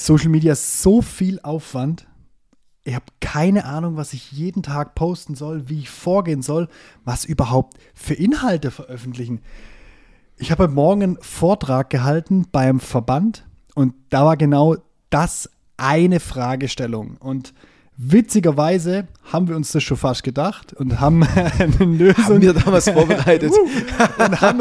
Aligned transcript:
Social 0.00 0.28
Media 0.28 0.54
so 0.54 1.02
viel 1.02 1.40
Aufwand. 1.40 2.06
Ich 2.84 2.94
habe 2.94 3.06
keine 3.20 3.64
Ahnung, 3.64 3.96
was 3.96 4.12
ich 4.12 4.30
jeden 4.30 4.62
Tag 4.62 4.94
posten 4.94 5.34
soll, 5.34 5.68
wie 5.68 5.80
ich 5.80 5.90
vorgehen 5.90 6.40
soll, 6.40 6.68
was 7.04 7.24
überhaupt 7.24 7.78
für 7.94 8.14
Inhalte 8.14 8.70
veröffentlichen. 8.70 9.40
Ich 10.36 10.52
habe 10.52 10.62
heute 10.62 10.72
Morgen 10.72 11.02
einen 11.02 11.18
Vortrag 11.20 11.90
gehalten 11.90 12.46
beim 12.52 12.78
Verband 12.78 13.44
und 13.74 13.92
da 14.10 14.24
war 14.24 14.36
genau 14.36 14.76
das 15.10 15.50
eine 15.76 16.20
Fragestellung. 16.20 17.16
Und 17.16 17.52
witzigerweise 17.96 19.08
haben 19.24 19.48
wir 19.48 19.56
uns 19.56 19.72
das 19.72 19.82
schon 19.82 19.96
fast 19.96 20.22
gedacht 20.22 20.74
und 20.74 21.00
haben 21.00 21.24
eine 21.58 21.84
Lösung. 21.84 22.24
Haben 22.24 22.42
wir 22.42 22.54
damals 22.54 22.84
vorbereitet. 22.88 23.52
und, 23.52 24.40
haben, 24.40 24.60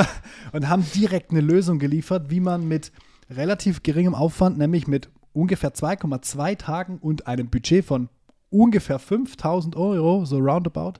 und 0.51 0.67
haben 0.67 0.83
direkt 0.95 1.29
eine 1.29 1.41
Lösung 1.41 1.77
geliefert, 1.77 2.31
wie 2.31 2.39
man 2.39 2.67
mit 2.67 2.91
relativ 3.29 3.83
geringem 3.83 4.15
Aufwand, 4.15 4.57
nämlich 4.57 4.87
mit 4.87 5.09
ungefähr 5.37 5.73
2,2 5.73 6.57
Tagen 6.57 6.97
und 6.97 7.27
einem 7.27 7.49
Budget 7.49 7.85
von 7.85 8.09
ungefähr 8.49 8.97
5000 8.97 9.75
Euro, 9.75 10.25
so 10.25 10.39
roundabout, 10.39 10.93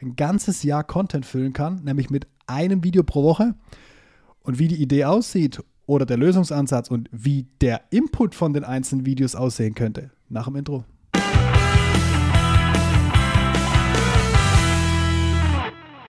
ein 0.00 0.14
ganzes 0.14 0.62
Jahr 0.62 0.84
Content 0.84 1.24
füllen 1.24 1.52
kann, 1.52 1.82
nämlich 1.84 2.10
mit 2.10 2.26
einem 2.46 2.84
Video 2.84 3.02
pro 3.02 3.22
Woche. 3.22 3.54
Und 4.42 4.58
wie 4.58 4.68
die 4.68 4.80
Idee 4.80 5.04
aussieht 5.04 5.62
oder 5.86 6.06
der 6.06 6.16
Lösungsansatz 6.16 6.90
und 6.90 7.08
wie 7.12 7.46
der 7.60 7.80
Input 7.90 8.34
von 8.34 8.52
den 8.52 8.64
einzelnen 8.64 9.06
Videos 9.06 9.34
aussehen 9.34 9.74
könnte, 9.74 10.10
nach 10.28 10.44
dem 10.44 10.56
Intro. 10.56 10.84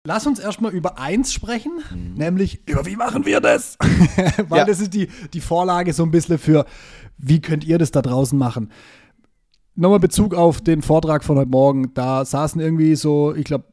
Lass 0.06 0.26
uns 0.26 0.40
erstmal 0.40 0.72
über 0.72 0.98
eins 0.98 1.34
sprechen, 1.34 1.74
mhm. 1.92 2.14
nämlich 2.14 2.62
über 2.68 2.86
wie 2.86 2.96
machen 2.96 3.26
wir 3.26 3.42
das? 3.42 3.78
Weil 4.48 4.60
ja. 4.60 4.66
das 4.66 4.80
ist 4.80 4.94
die, 4.94 5.10
die 5.34 5.42
Vorlage 5.42 5.92
so 5.92 6.04
ein 6.04 6.12
bisschen 6.12 6.38
für, 6.38 6.66
wie 7.18 7.42
könnt 7.42 7.66
ihr 7.66 7.78
das 7.78 7.92
da 7.92 8.02
draußen 8.02 8.40
machen? 8.40 8.72
Nochmal 9.76 10.00
Bezug 10.00 10.36
auf 10.36 10.62
den 10.62 10.82
Vortrag 10.82 11.26
von 11.26 11.38
heute 11.38 11.50
Morgen. 11.50 11.94
Da 11.94 12.24
saßen 12.24 12.62
irgendwie 12.62 12.96
so, 12.96 13.36
ich 13.36 13.44
glaube, 13.44 13.66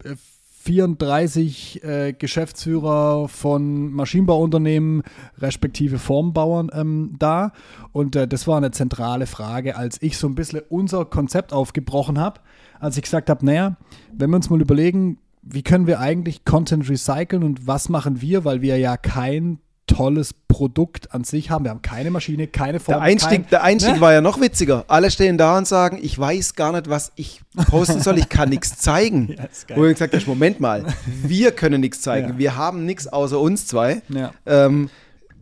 34 0.65 1.85
äh, 1.85 2.13
Geschäftsführer 2.13 3.29
von 3.29 3.93
Maschinenbauunternehmen, 3.93 5.05
respektive 5.39 6.01
Formbauern 6.01 6.71
ähm, 6.73 7.15
da. 7.21 7.53
Und 7.93 8.17
äh, 8.17 8.27
das 8.27 8.49
war 8.49 8.57
eine 8.57 8.73
zentrale 8.73 9.27
Frage, 9.27 9.77
als 9.77 10.03
ich 10.03 10.19
so 10.19 10.27
ein 10.27 10.35
bisschen 10.35 10.61
unser 10.69 11.05
Konzept 11.05 11.53
aufgebrochen 11.53 12.19
habe, 12.19 12.41
als 12.81 12.97
ich 12.97 13.05
gesagt 13.05 13.31
habe, 13.31 13.47
naja, 13.47 13.77
wenn 14.13 14.31
wir 14.31 14.37
uns 14.37 14.51
mal 14.51 14.61
überlegen, 14.61 15.19
wie 15.49 15.63
können 15.63 15.87
wir 15.87 16.01
eigentlich 16.01 16.45
Content 16.45 16.89
recyceln 16.89 17.43
und 17.45 17.67
was 17.67 17.89
machen 17.89 18.21
wir, 18.21 18.45
weil 18.45 18.63
wir 18.63 18.79
ja 18.79 18.97
kein 18.97 19.61
tolles 19.87 20.35
Produkt 20.35 21.15
an 21.15 21.23
sich 21.23 21.51
haben. 21.51 21.65
Wir 21.65 21.71
haben 21.71 21.83
keine 21.83 22.11
Maschine, 22.11 22.49
keine 22.49 22.81
Form. 22.81 22.99
Der 22.99 23.03
Einstieg, 23.03 23.43
kein, 23.43 23.51
der 23.51 23.63
Einstieg 23.63 23.95
ne? 23.95 24.01
war 24.01 24.13
ja 24.13 24.21
noch 24.21 24.41
witziger. 24.41 24.85
Alle 24.89 25.13
stehen 25.13 25.39
da 25.39 25.57
und 25.57 25.69
sagen, 25.69 25.99
ich 26.03 26.19
weiß 26.19 26.57
gar 26.57 26.73
nicht, 26.73 26.91
was 26.91 27.13
ich 27.15 27.41
posten 27.69 28.01
soll, 28.01 28.19
ich 28.19 28.29
kann 28.29 28.49
nichts 28.49 28.79
zeigen. 28.79 29.37
Ja, 29.69 29.77
Wo 29.77 29.85
ich 29.85 29.95
gesagt 29.95 30.15
habe, 30.15 30.25
Moment 30.27 30.61
mal, 30.61 30.85
wir 31.23 31.53
können 31.53 31.81
nichts 31.81 32.01
zeigen. 32.01 32.31
Ja. 32.31 32.39
Wir 32.39 32.57
haben 32.57 32.85
nichts 32.85 33.07
außer 33.07 33.39
uns 33.39 33.67
zwei. 33.67 34.03
Ja. 34.09 34.33
Ähm, 34.47 34.89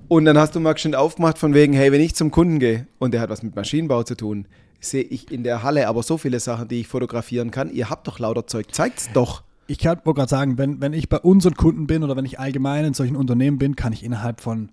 und 0.08 0.24
dann 0.24 0.36
hast 0.36 0.54
du 0.54 0.60
mal 0.60 0.76
schön 0.76 0.94
aufgemacht 0.94 1.38
von 1.38 1.54
wegen, 1.54 1.72
hey, 1.72 1.92
wenn 1.92 2.00
ich 2.00 2.14
zum 2.14 2.30
Kunden 2.30 2.58
gehe 2.58 2.86
und 2.98 3.14
der 3.14 3.20
hat 3.20 3.30
was 3.30 3.42
mit 3.42 3.54
Maschinenbau 3.54 4.02
zu 4.02 4.16
tun, 4.16 4.46
sehe 4.80 5.02
ich 5.02 5.30
in 5.30 5.44
der 5.44 5.62
Halle 5.62 5.88
aber 5.88 6.02
so 6.02 6.18
viele 6.18 6.40
Sachen, 6.40 6.68
die 6.68 6.80
ich 6.80 6.88
fotografieren 6.88 7.50
kann. 7.50 7.70
Ihr 7.70 7.88
habt 7.88 8.06
doch 8.08 8.18
lauter 8.18 8.46
Zeug, 8.46 8.74
zeigt's 8.74 9.08
doch 9.12 9.42
ich 9.66 9.78
kann 9.78 10.00
wollte 10.04 10.18
gerade 10.18 10.30
sagen, 10.30 10.58
wenn, 10.58 10.80
wenn 10.80 10.92
ich 10.92 11.08
bei 11.08 11.18
unseren 11.18 11.54
Kunden 11.54 11.86
bin 11.86 12.02
oder 12.02 12.16
wenn 12.16 12.24
ich 12.24 12.38
allgemein 12.38 12.84
in 12.84 12.94
solchen 12.94 13.16
Unternehmen 13.16 13.58
bin, 13.58 13.76
kann 13.76 13.92
ich 13.92 14.04
innerhalb 14.04 14.40
von 14.40 14.70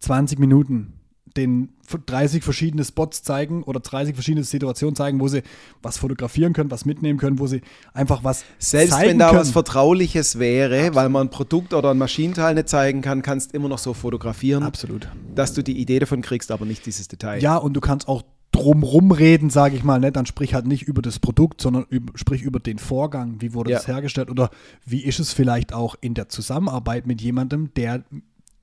20 0.00 0.38
Minuten 0.38 0.94
den 1.36 1.70
30 2.06 2.42
verschiedene 2.42 2.84
Spots 2.84 3.22
zeigen 3.22 3.62
oder 3.62 3.80
30 3.80 4.14
verschiedene 4.14 4.44
Situationen 4.44 4.96
zeigen, 4.96 5.20
wo 5.20 5.28
sie 5.28 5.42
was 5.82 5.98
fotografieren 5.98 6.52
können, 6.52 6.70
was 6.70 6.84
mitnehmen 6.84 7.18
können, 7.18 7.38
wo 7.38 7.46
sie 7.46 7.62
einfach 7.92 8.24
was 8.24 8.44
Selbst 8.58 9.00
wenn 9.00 9.18
da 9.18 9.28
können. 9.28 9.40
was 9.40 9.50
Vertrauliches 9.50 10.38
wäre, 10.38 10.76
Absolut. 10.76 10.94
weil 10.96 11.08
man 11.08 11.26
ein 11.26 11.30
Produkt 11.30 11.74
oder 11.74 11.90
ein 11.90 11.98
Maschinenteil 11.98 12.54
nicht 12.54 12.68
zeigen 12.68 13.00
kann, 13.00 13.22
kannst 13.22 13.52
du 13.52 13.56
immer 13.56 13.68
noch 13.68 13.78
so 13.78 13.94
fotografieren. 13.94 14.62
Absolut. 14.62 15.08
Dass 15.34 15.52
du 15.54 15.62
die 15.62 15.78
Idee 15.78 16.00
davon 16.00 16.22
kriegst, 16.22 16.50
aber 16.50 16.64
nicht 16.64 16.84
dieses 16.86 17.08
Detail. 17.08 17.40
Ja, 17.40 17.56
und 17.56 17.74
du 17.74 17.80
kannst 17.80 18.08
auch 18.08 18.22
drumrum 18.52 19.12
reden, 19.12 19.50
sage 19.50 19.76
ich 19.76 19.84
mal, 19.84 20.00
ne? 20.00 20.12
dann 20.12 20.26
sprich 20.26 20.54
halt 20.54 20.66
nicht 20.66 20.82
über 20.82 21.02
das 21.02 21.18
Produkt, 21.18 21.60
sondern 21.60 21.86
über, 21.88 22.12
sprich 22.16 22.42
über 22.42 22.58
den 22.58 22.78
Vorgang, 22.78 23.36
wie 23.40 23.54
wurde 23.54 23.70
ja. 23.70 23.78
das 23.78 23.86
hergestellt 23.86 24.30
oder 24.30 24.50
wie 24.84 25.04
ist 25.04 25.20
es 25.20 25.32
vielleicht 25.32 25.72
auch 25.72 25.94
in 26.00 26.14
der 26.14 26.28
Zusammenarbeit 26.28 27.06
mit 27.06 27.20
jemandem, 27.20 27.72
der 27.74 28.02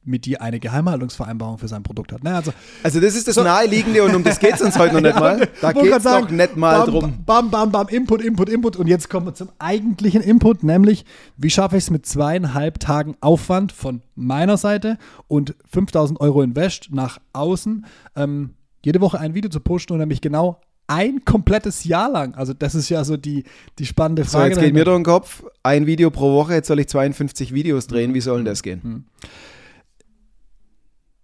mit 0.08 0.26
dir 0.26 0.42
eine 0.42 0.60
Geheimhaltungsvereinbarung 0.60 1.58
für 1.58 1.68
sein 1.68 1.84
Produkt 1.84 2.14
hat. 2.14 2.24
Ne? 2.24 2.34
Also, 2.34 2.54
also 2.82 3.00
das 3.00 3.16
ist 3.16 3.28
das 3.28 3.36
so. 3.36 3.44
Naheliegende 3.44 4.04
und 4.04 4.16
um 4.16 4.24
das 4.24 4.40
geht 4.40 4.54
es 4.54 4.62
uns 4.62 4.78
heute 4.78 4.96
noch 4.96 5.02
nicht 5.02 5.20
mal. 5.20 5.48
Da 5.62 5.74
geht 5.74 5.92
es 5.92 6.04
doch 6.04 6.30
nicht 6.30 6.56
mal 6.56 6.80
bam, 6.80 6.90
drum. 6.90 7.14
Bam, 7.26 7.52
bam, 7.52 7.72
bam, 7.72 7.88
Input, 7.90 8.22
Input, 8.22 8.50
Input. 8.50 8.78
Und 8.78 8.88
jetzt 8.88 9.10
kommen 9.10 9.26
wir 9.26 9.34
zum 9.34 9.50
eigentlichen 9.60 10.22
Input, 10.22 10.64
nämlich 10.64 11.06
wie 11.36 11.50
schaffe 11.50 11.78
ich 11.78 11.84
es 11.84 11.90
mit 11.90 12.06
zweieinhalb 12.06 12.80
Tagen 12.80 13.18
Aufwand 13.20 13.74
von 13.74 14.02
meiner 14.16 14.58
Seite 14.58 14.98
und 15.28 15.56
5000 15.70 16.22
Euro 16.22 16.42
Invest 16.42 16.88
nach 16.92 17.20
außen, 17.34 17.86
ähm, 18.16 18.52
jede 18.84 19.02
Woche 19.02 19.20
ein 19.20 19.34
Video 19.34 19.50
zu 19.50 19.60
posten 19.60 19.94
und 19.94 20.00
nämlich 20.00 20.22
genau 20.22 20.62
ein 20.88 21.26
komplettes 21.26 21.84
Jahr 21.84 22.10
lang. 22.10 22.34
Also 22.36 22.54
das 22.54 22.74
ist 22.74 22.90
ja 22.90 23.04
so 23.04 23.18
die, 23.18 23.44
die 23.78 23.86
spannende 23.86 24.24
Frage. 24.24 24.56
So, 24.56 24.62
jetzt 24.62 24.66
geht 24.66 24.74
mir 24.74 24.86
durch 24.86 24.98
den 24.98 25.04
Kopf, 25.04 25.44
ein 25.64 25.86
Video 25.86 26.10
pro 26.10 26.34
Woche, 26.34 26.54
jetzt 26.54 26.68
soll 26.68 26.80
ich 26.80 26.88
52 26.88 27.54
Videos 27.54 27.88
drehen, 27.88 28.14
wie 28.14 28.22
soll 28.22 28.38
denn 28.38 28.46
das 28.46 28.64
gehen? 28.64 28.82
Hm. 28.82 29.04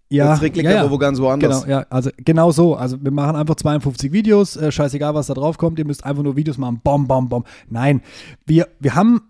Ja, 0.10 0.36
liegt 0.36 0.58
ja, 0.58 0.82
aber 0.82 0.92
wo 0.92 1.00
ganz 1.00 1.20
woanders. 1.20 1.64
Genau, 1.64 1.80
ja, 1.80 1.88
also 1.90 2.12
genau 2.18 2.52
so. 2.52 2.76
Also 2.76 3.04
wir 3.04 3.10
machen 3.10 3.36
einfach 3.36 3.56
52 3.56 4.12
Videos, 4.12 4.56
äh, 4.56 4.72
scheißegal, 4.72 5.16
was 5.16 5.26
da 5.26 5.34
drauf 5.34 5.58
kommt, 5.58 5.80
ihr 5.80 5.86
müsst 5.86 6.06
einfach 6.06 6.22
nur 6.22 6.36
Videos 6.36 6.60
machen, 6.60 6.82
bom, 6.84 7.08
bom, 7.08 7.30
bom. 7.30 7.44
Nein, 7.68 8.02
wir, 8.46 8.68
wir 8.80 8.94
haben, 8.94 9.22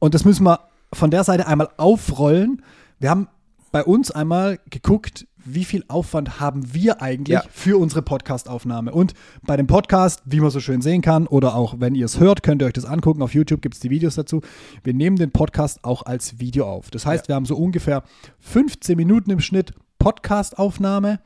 und 0.00 0.14
das 0.14 0.26
müssen 0.26 0.44
wir 0.44 0.60
von 0.92 1.10
der 1.10 1.24
Seite 1.24 1.46
einmal 1.46 1.70
aufrollen, 1.78 2.62
wir 2.98 3.08
haben 3.08 3.28
bei 3.70 3.82
uns 3.82 4.10
einmal 4.10 4.58
geguckt, 4.68 5.26
wie 5.44 5.64
viel 5.64 5.84
Aufwand 5.88 6.40
haben 6.40 6.74
wir 6.74 7.02
eigentlich 7.02 7.34
ja. 7.34 7.44
für 7.50 7.78
unsere 7.78 8.02
Podcast-Aufnahme. 8.02 8.92
Und 8.92 9.14
bei 9.42 9.56
dem 9.56 9.66
Podcast, 9.66 10.22
wie 10.24 10.40
man 10.40 10.50
so 10.50 10.60
schön 10.60 10.82
sehen 10.82 11.02
kann, 11.02 11.26
oder 11.26 11.54
auch 11.54 11.76
wenn 11.78 11.94
ihr 11.94 12.06
es 12.06 12.20
hört, 12.20 12.42
könnt 12.42 12.62
ihr 12.62 12.66
euch 12.66 12.72
das 12.72 12.84
angucken. 12.84 13.22
Auf 13.22 13.34
YouTube 13.34 13.62
gibt 13.62 13.74
es 13.74 13.80
die 13.80 13.90
Videos 13.90 14.14
dazu. 14.14 14.40
Wir 14.84 14.94
nehmen 14.94 15.16
den 15.16 15.30
Podcast 15.30 15.84
auch 15.84 16.06
als 16.06 16.38
Video 16.38 16.66
auf. 16.66 16.90
Das 16.90 17.06
heißt, 17.06 17.24
ja. 17.24 17.28
wir 17.28 17.34
haben 17.36 17.46
so 17.46 17.56
ungefähr 17.56 18.02
15 18.40 18.96
Minuten 18.96 19.30
im 19.30 19.40
Schnitt 19.40 19.72
Podcast-Aufnahme 19.98 21.20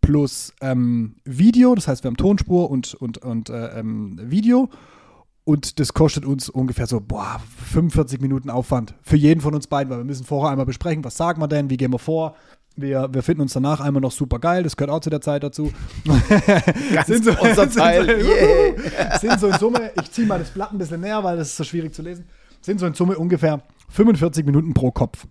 plus 0.00 0.54
ähm, 0.60 1.16
Video. 1.24 1.74
Das 1.74 1.88
heißt, 1.88 2.04
wir 2.04 2.08
haben 2.08 2.16
Tonspur 2.16 2.70
und, 2.70 2.94
und, 2.94 3.18
und 3.18 3.50
äh, 3.50 3.78
ähm, 3.78 4.18
Video. 4.22 4.68
Und 5.48 5.80
das 5.80 5.94
kostet 5.94 6.26
uns 6.26 6.50
ungefähr 6.50 6.86
so, 6.86 7.00
boah, 7.00 7.40
45 7.70 8.20
Minuten 8.20 8.50
Aufwand 8.50 8.94
für 9.00 9.16
jeden 9.16 9.40
von 9.40 9.54
uns 9.54 9.66
beiden, 9.66 9.90
weil 9.90 9.96
wir 9.96 10.04
müssen 10.04 10.26
vorher 10.26 10.50
einmal 10.50 10.66
besprechen, 10.66 11.02
was 11.04 11.16
sagen 11.16 11.40
wir 11.40 11.48
denn, 11.48 11.70
wie 11.70 11.78
gehen 11.78 11.90
wir 11.90 11.98
vor, 11.98 12.36
wir, 12.80 13.08
wir 13.12 13.22
finden 13.22 13.42
uns 13.42 13.52
danach 13.52 13.80
einmal 13.80 14.00
noch 14.00 14.12
super 14.12 14.38
geil, 14.38 14.62
das 14.62 14.76
gehört 14.76 14.90
auch 14.90 15.00
zu 15.00 15.10
der 15.10 15.20
Zeit 15.20 15.42
dazu. 15.42 15.72
sind 17.06 17.24
so, 17.24 17.32
unser 17.40 17.70
Teil. 17.70 18.06
Sind 18.06 18.22
so, 18.22 18.28
yeah. 18.28 19.18
sind 19.20 19.40
so 19.40 19.48
in 19.48 19.58
Summe, 19.58 19.90
ich 20.00 20.10
ziehe 20.12 20.26
mal 20.26 20.38
das 20.38 20.50
Blatt 20.50 20.72
ein 20.72 20.78
bisschen 20.78 21.00
näher, 21.00 21.22
weil 21.24 21.36
das 21.36 21.48
ist 21.48 21.56
so 21.56 21.64
schwierig 21.64 21.94
zu 21.94 22.02
lesen, 22.02 22.26
sind 22.60 22.80
so 22.80 22.86
in 22.86 22.94
Summe 22.94 23.18
ungefähr 23.18 23.62
45 23.90 24.44
Minuten 24.44 24.74
pro 24.74 24.90
Kopf. 24.90 25.26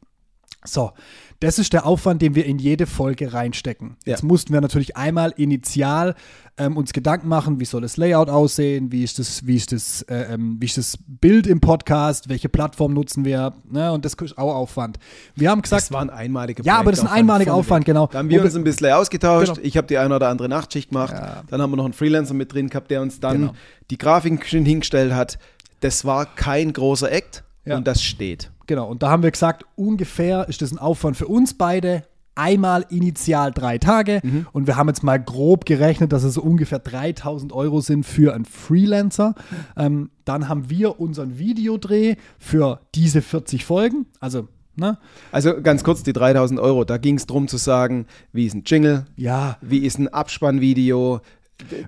So, 0.63 0.91
das 1.39 1.59
ist 1.59 1.73
der 1.73 1.85
Aufwand, 1.85 2.21
den 2.21 2.35
wir 2.35 2.45
in 2.45 2.57
jede 2.57 2.87
Folge 2.87 3.33
reinstecken. 3.33 3.97
Ja. 4.05 4.11
Jetzt 4.11 4.23
mussten 4.23 4.53
wir 4.53 4.61
natürlich 4.61 4.97
einmal 4.97 5.33
initial 5.37 6.15
ähm, 6.57 6.75
uns 6.75 6.93
Gedanken 6.93 7.27
machen, 7.27 7.59
wie 7.59 7.65
soll 7.65 7.81
das 7.81 7.97
Layout 7.97 8.29
aussehen, 8.29 8.91
wie 8.91 9.03
ist 9.03 9.19
das, 9.19 9.45
wie 9.45 9.55
ist 9.55 9.71
das, 9.71 10.01
äh, 10.03 10.33
ähm, 10.33 10.57
wie 10.59 10.65
ist 10.65 10.77
das 10.77 10.97
Bild 11.05 11.45
im 11.45 11.59
Podcast, 11.59 12.29
welche 12.29 12.49
Plattform 12.49 12.93
nutzen 12.93 13.23
wir, 13.23 13.53
ne? 13.69 13.91
und 13.91 14.03
das 14.05 14.15
ist 14.15 14.37
auch 14.37 14.55
Aufwand. 14.55 14.97
Wir 15.35 15.51
haben 15.51 15.61
gesagt, 15.61 15.83
das 15.83 15.91
war 15.91 16.01
ein 16.01 16.09
einmaliger 16.09 16.63
Ja, 16.63 16.79
aber 16.79 16.89
das 16.91 16.99
ist 17.01 17.05
ein 17.05 17.11
einmaliger 17.11 17.53
Aufwand, 17.53 17.85
genau. 17.85 18.07
Da 18.07 18.19
haben 18.19 18.29
wir 18.29 18.43
uns 18.43 18.55
ein 18.55 18.63
bisschen 18.63 18.91
ausgetauscht. 18.91 19.53
Genau. 19.53 19.59
Ich 19.67 19.77
habe 19.77 19.85
die 19.85 19.99
eine 19.99 20.15
oder 20.15 20.29
andere 20.29 20.49
Nachtschicht 20.49 20.89
gemacht. 20.89 21.13
Ja. 21.13 21.43
Dann 21.47 21.61
haben 21.61 21.71
wir 21.71 21.77
noch 21.77 21.85
einen 21.85 21.93
Freelancer 21.93 22.33
mit 22.33 22.51
drin 22.51 22.69
gehabt, 22.69 22.89
der 22.89 23.01
uns 23.01 23.19
dann 23.19 23.39
genau. 23.39 23.53
die 23.91 23.97
Grafiken 23.97 24.39
hingestellt 24.65 25.13
hat. 25.13 25.37
Das 25.81 26.05
war 26.05 26.25
kein 26.25 26.73
großer 26.73 27.11
Act 27.11 27.43
ja. 27.67 27.77
und 27.77 27.87
das 27.87 28.01
steht. 28.01 28.51
Genau, 28.65 28.87
und 28.89 29.03
da 29.03 29.09
haben 29.09 29.23
wir 29.23 29.31
gesagt, 29.31 29.65
ungefähr 29.75 30.47
ist 30.49 30.61
das 30.61 30.71
ein 30.71 30.77
Aufwand 30.77 31.17
für 31.17 31.27
uns 31.27 31.53
beide. 31.53 32.03
Einmal 32.35 32.85
initial 32.89 33.51
drei 33.51 33.79
Tage 33.79 34.19
mhm. 34.21 34.45
und 34.51 34.67
wir 34.67 34.75
haben 34.75 34.87
jetzt 34.89 35.03
mal 35.03 35.17
grob 35.17 35.65
gerechnet, 35.65 36.13
dass 36.13 36.23
es 36.23 36.35
so 36.35 36.43
ungefähr 36.43 36.77
3000 36.77 37.51
Euro 37.51 37.81
sind 37.81 38.05
für 38.05 38.35
einen 38.35 38.45
Freelancer. 38.45 39.33
Ähm, 39.75 40.11
dann 40.23 40.47
haben 40.47 40.69
wir 40.69 40.99
unseren 40.99 41.39
Videodreh 41.39 42.15
für 42.37 42.81
diese 42.93 43.23
40 43.23 43.65
Folgen, 43.65 44.05
also 44.19 44.47
Ne? 44.79 44.99
Also 45.31 45.59
ganz 45.63 45.83
kurz, 45.83 46.03
die 46.03 46.13
3000 46.13 46.59
Euro, 46.59 46.83
da 46.83 46.97
ging 46.97 47.17
es 47.17 47.25
darum 47.25 47.47
zu 47.47 47.57
sagen, 47.57 48.05
wie 48.31 48.45
ist 48.45 48.53
ein 48.53 48.61
Jingle, 48.63 49.07
ja. 49.15 49.57
wie 49.59 49.79
ist 49.79 49.97
ein 49.97 50.07
Abspannvideo, 50.07 51.21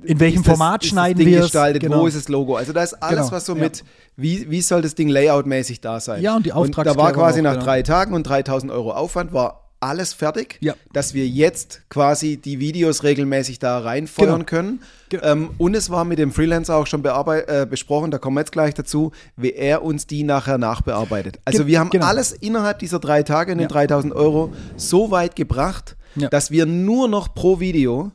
in 0.03 0.19
welchem 0.19 0.43
das, 0.43 0.47
Format 0.57 0.83
schneiden 0.85 1.25
wir 1.25 1.37
es? 1.39 1.43
gestaltet, 1.45 1.81
genau. 1.83 2.01
wo 2.01 2.07
ist 2.07 2.17
das 2.17 2.27
Logo? 2.27 2.55
Also 2.55 2.73
da 2.73 2.83
ist 2.83 2.93
alles, 2.95 3.19
genau. 3.27 3.31
was 3.31 3.45
so 3.45 3.55
mit, 3.55 3.83
wie, 4.15 4.49
wie 4.49 4.61
soll 4.61 4.81
das 4.81 4.95
Ding 4.95 5.09
layoutmäßig 5.09 5.81
da 5.81 5.99
sein? 5.99 6.21
Ja, 6.21 6.35
und 6.35 6.45
die 6.45 6.53
Auftragsklärung 6.53 6.97
Da 6.97 7.03
war 7.03 7.13
quasi 7.13 7.39
auch, 7.39 7.43
nach 7.43 7.53
genau. 7.53 7.65
drei 7.65 7.81
Tagen 7.83 8.13
und 8.13 8.23
3000 8.23 8.71
Euro 8.71 8.91
Aufwand 8.93 9.31
war 9.33 9.65
alles 9.81 10.11
fertig, 10.11 10.57
Ja. 10.59 10.73
dass 10.91 11.13
wir 11.13 11.25
jetzt 11.25 11.83
quasi 11.89 12.35
die 12.35 12.59
Videos 12.59 13.03
regelmäßig 13.03 13.59
da 13.59 13.79
reinfeuern 13.79 14.39
Genau. 14.39 14.45
können. 14.45 14.81
Ähm, 15.21 15.51
und 15.57 15.73
es 15.73 15.89
war 15.89 16.03
mit 16.03 16.19
dem 16.19 16.33
Freelancer 16.33 16.75
auch 16.75 16.85
schon 16.85 17.01
äh, 17.05 17.65
besprochen, 17.69 18.11
da 18.11 18.17
kommen 18.17 18.35
wir 18.35 18.41
jetzt 18.41 18.51
gleich 18.51 18.73
dazu, 18.73 19.13
wie 19.37 19.53
er 19.53 19.81
uns 19.83 20.05
die 20.05 20.23
nachher 20.23 20.57
nachbearbeitet. 20.57 21.39
Also 21.45 21.59
Ge- 21.59 21.67
wir 21.67 21.79
haben 21.79 21.91
genau. 21.91 22.07
alles 22.07 22.33
innerhalb 22.33 22.79
dieser 22.79 22.99
drei 22.99 23.23
Tage 23.23 23.53
in 23.53 23.57
den 23.57 23.63
Ja. 23.69 23.69
3000 23.69 24.13
Euro 24.13 24.51
so 24.75 25.11
weit 25.11 25.37
gebracht, 25.37 25.95
Ja. 26.15 26.27
dass 26.27 26.51
wir 26.51 26.65
nur 26.65 27.07
noch 27.07 27.33
pro 27.33 27.61
Video 27.61 28.11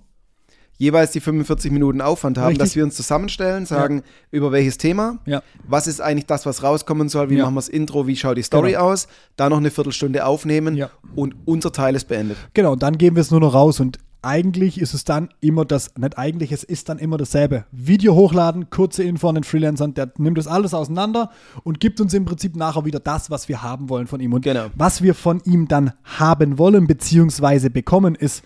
jeweils 0.85 1.11
die 1.11 1.21
45 1.21 1.73
Minuten 1.73 2.01
Aufwand 2.01 2.39
haben, 2.39 2.49
Richtig. 2.49 2.59
dass 2.69 2.77
wir 2.77 2.85
uns 2.85 2.95
zusammenstellen, 2.95 3.67
sagen, 3.67 4.03
über 4.31 4.53
welches 4.53 4.79
Thema, 4.79 5.19
Ja. 5.27 5.43
was 5.67 5.87
ist 5.87 6.01
eigentlich 6.01 6.27
das, 6.27 6.47
was 6.47 6.63
rauskommen 6.63 7.09
soll, 7.09 7.31
wie 7.31 7.37
Ja. 7.37 7.45
machen 7.45 7.55
wir 7.55 7.61
das 7.61 7.69
Intro, 7.69 8.07
wie 8.07 8.17
schaut 8.17 8.37
die 8.37 8.43
Story 8.43 8.73
Genau. 8.73 8.85
aus, 8.93 9.09
da 9.37 9.49
noch 9.51 9.59
eine 9.59 9.71
Viertelstunde 9.71 10.25
aufnehmen 10.25 10.77
Ja. 10.77 10.91
und 11.15 11.35
unser 11.45 11.73
Teil 11.73 11.95
ist 11.97 12.07
beendet. 12.09 12.37
Genau, 12.55 12.73
und 12.73 12.83
dann 12.83 12.97
geben 12.99 13.17
wir 13.17 13.21
es 13.23 13.31
nur 13.31 13.41
noch 13.41 13.55
raus 13.55 13.81
und 13.81 13.99
eigentlich 14.27 14.81
ist 14.81 14.95
es 14.95 15.05
dann 15.05 15.29
immer 15.43 15.67
das, 15.67 15.91
nicht 15.99 16.17
eigentlich, 16.17 16.51
es 16.51 16.65
ist 16.65 16.89
dann 16.89 16.99
immer 16.99 17.19
dasselbe. 17.19 17.67
Video 17.73 18.15
hochladen, 18.15 18.71
kurze 18.71 19.03
Info 19.03 19.29
an 19.29 19.35
den 19.35 19.45
Freelancern, 19.45 19.93
der 19.93 20.13
nimmt 20.17 20.39
das 20.39 20.47
alles 20.47 20.73
auseinander 20.73 21.31
und 21.63 21.79
gibt 21.79 22.01
uns 22.01 22.15
im 22.15 22.25
Prinzip 22.25 22.57
nachher 22.57 22.87
wieder 22.87 23.01
das, 23.01 23.31
was 23.31 23.51
wir 23.51 23.63
haben 23.63 23.91
wollen 23.91 24.07
von 24.07 24.21
ihm. 24.21 24.33
Und 24.33 24.41
Genau. 24.43 24.69
was 24.75 25.03
wir 25.03 25.15
von 25.15 25.43
ihm 25.45 25.69
dann 25.69 25.93
haben 26.05 26.57
wollen, 26.57 26.87
beziehungsweise 26.87 27.69
bekommen, 27.69 28.15
ist 28.15 28.43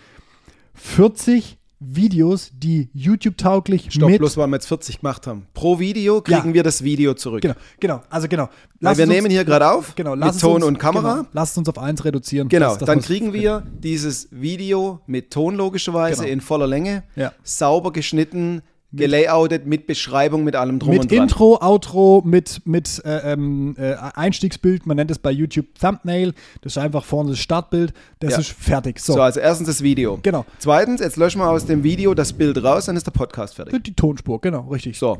40 0.74 1.57
Videos, 1.80 2.50
die 2.54 2.88
YouTube-tauglich 2.92 3.86
Stopp, 3.92 4.10
mit... 4.10 4.18
bloß 4.18 4.36
weil 4.36 4.48
wir 4.48 4.56
jetzt 4.56 4.66
40 4.66 5.00
gemacht 5.00 5.26
haben. 5.28 5.46
Pro 5.54 5.78
Video 5.78 6.20
kriegen 6.20 6.48
Ja. 6.48 6.54
wir 6.54 6.62
das 6.64 6.82
Video 6.82 7.14
zurück. 7.14 7.40
Genau, 7.42 7.54
genau, 7.78 8.00
also 8.10 8.26
genau. 8.26 8.48
Weil 8.80 8.96
wir 8.96 9.04
uns- 9.04 9.12
nehmen 9.14 9.30
hier 9.30 9.44
gerade 9.44 9.70
auf 9.70 9.94
genau, 9.94 10.16
mit 10.16 10.40
Ton 10.40 10.56
uns, 10.56 10.64
und 10.64 10.78
Kamera. 10.78 11.16
Genau, 11.18 11.28
lasst 11.32 11.56
uns 11.56 11.68
auf 11.68 11.78
eins 11.78 12.04
reduzieren. 12.04 12.48
Genau, 12.48 12.70
dass- 12.70 12.78
dass 12.78 12.86
dann 12.86 13.00
kriegen 13.00 13.32
wir 13.32 13.62
dieses 13.78 14.28
Video 14.32 15.00
mit 15.06 15.30
Ton 15.30 15.54
logischerweise 15.54 16.22
Genau. 16.22 16.32
in 16.32 16.40
voller 16.40 16.66
Länge, 16.66 17.04
Ja. 17.14 17.32
sauber 17.44 17.92
geschnitten, 17.92 18.62
gelayoutet, 18.92 19.66
mit 19.66 19.86
Beschreibung, 19.86 20.44
mit 20.44 20.56
allem 20.56 20.78
drum 20.78 20.90
mit 20.92 21.00
und 21.02 21.10
dran. 21.12 21.22
Intro, 21.22 21.58
Outro, 21.60 22.22
mit, 22.24 22.62
mit 22.64 23.02
äh, 23.04 23.32
ähm, 23.32 23.76
äh, 23.78 23.94
Einstiegsbild, 24.14 24.86
man 24.86 24.96
nennt 24.96 25.10
es 25.10 25.18
bei 25.18 25.30
YouTube 25.30 25.66
Thumbnail, 25.78 26.32
das 26.62 26.72
ist 26.72 26.78
einfach 26.78 27.04
vorne 27.04 27.30
das 27.30 27.38
Startbild, 27.38 27.92
das 28.20 28.32
Ja. 28.32 28.38
ist 28.38 28.50
fertig. 28.52 28.98
So, 29.00 29.14
So, 29.14 29.20
also 29.22 29.40
erstens 29.40 29.68
das 29.68 29.82
Video. 29.82 30.18
Genau. 30.22 30.46
Zweitens, 30.58 31.00
jetzt 31.00 31.16
löschen 31.16 31.40
wir 31.40 31.50
aus 31.50 31.66
dem 31.66 31.82
Video 31.84 32.14
das 32.14 32.32
Bild 32.32 32.62
raus, 32.62 32.86
dann 32.86 32.96
ist 32.96 33.06
der 33.06 33.12
Podcast 33.12 33.54
fertig. 33.56 33.82
die 33.84 33.94
Tonspur, 33.94 34.40
genau, 34.40 34.68
richtig. 34.68 34.98
So, 34.98 35.18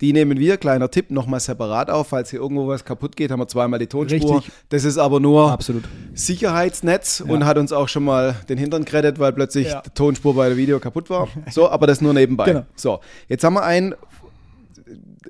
die 0.00 0.12
nehmen 0.12 0.38
wir, 0.38 0.56
kleiner 0.58 0.90
Tipp, 0.90 1.10
nochmal 1.10 1.40
separat 1.40 1.90
auf. 1.90 2.08
Falls 2.08 2.30
hier 2.30 2.40
irgendwo 2.40 2.68
was 2.68 2.84
kaputt 2.84 3.16
geht, 3.16 3.30
haben 3.30 3.40
wir 3.40 3.48
zweimal 3.48 3.78
die 3.78 3.86
Tonspur. 3.86 4.36
Richtig. 4.38 4.52
Das 4.68 4.84
ist 4.84 4.98
aber 4.98 5.20
nur 5.20 5.50
Absolut. 5.50 5.84
Sicherheitsnetz 6.14 7.22
und 7.26 7.44
hat 7.46 7.56
uns 7.58 7.72
auch 7.72 7.88
schon 7.88 8.04
mal 8.04 8.36
den 8.48 8.58
Hintern 8.58 8.84
gerettet, 8.84 9.18
weil 9.18 9.32
plötzlich 9.32 9.68
Ja. 9.68 9.80
die 9.80 9.90
Tonspur 9.90 10.34
bei 10.34 10.48
der 10.48 10.56
Video 10.56 10.78
kaputt 10.80 11.08
war. 11.10 11.28
So, 11.50 11.68
aber 11.70 11.86
das 11.86 12.00
nur 12.00 12.12
nebenbei. 12.12 12.44
Genau. 12.44 12.66
So, 12.74 13.00
jetzt 13.28 13.42
haben 13.44 13.54
wir 13.54 13.62
ein 13.64 13.94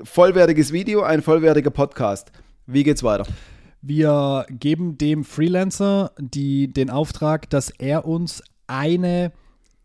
vollwertiges 0.02 0.72
Video, 0.72 1.02
ein 1.02 1.22
vollwertiger 1.22 1.70
Podcast. 1.70 2.32
Wie 2.66 2.82
geht's 2.82 3.02
weiter? 3.02 3.24
Wir 3.82 4.46
geben 4.50 4.98
dem 4.98 5.24
Freelancer 5.24 6.10
die, 6.18 6.72
den 6.72 6.90
Auftrag, 6.90 7.48
dass 7.50 7.70
er 7.70 8.04
uns 8.04 8.42
eine 8.66 9.32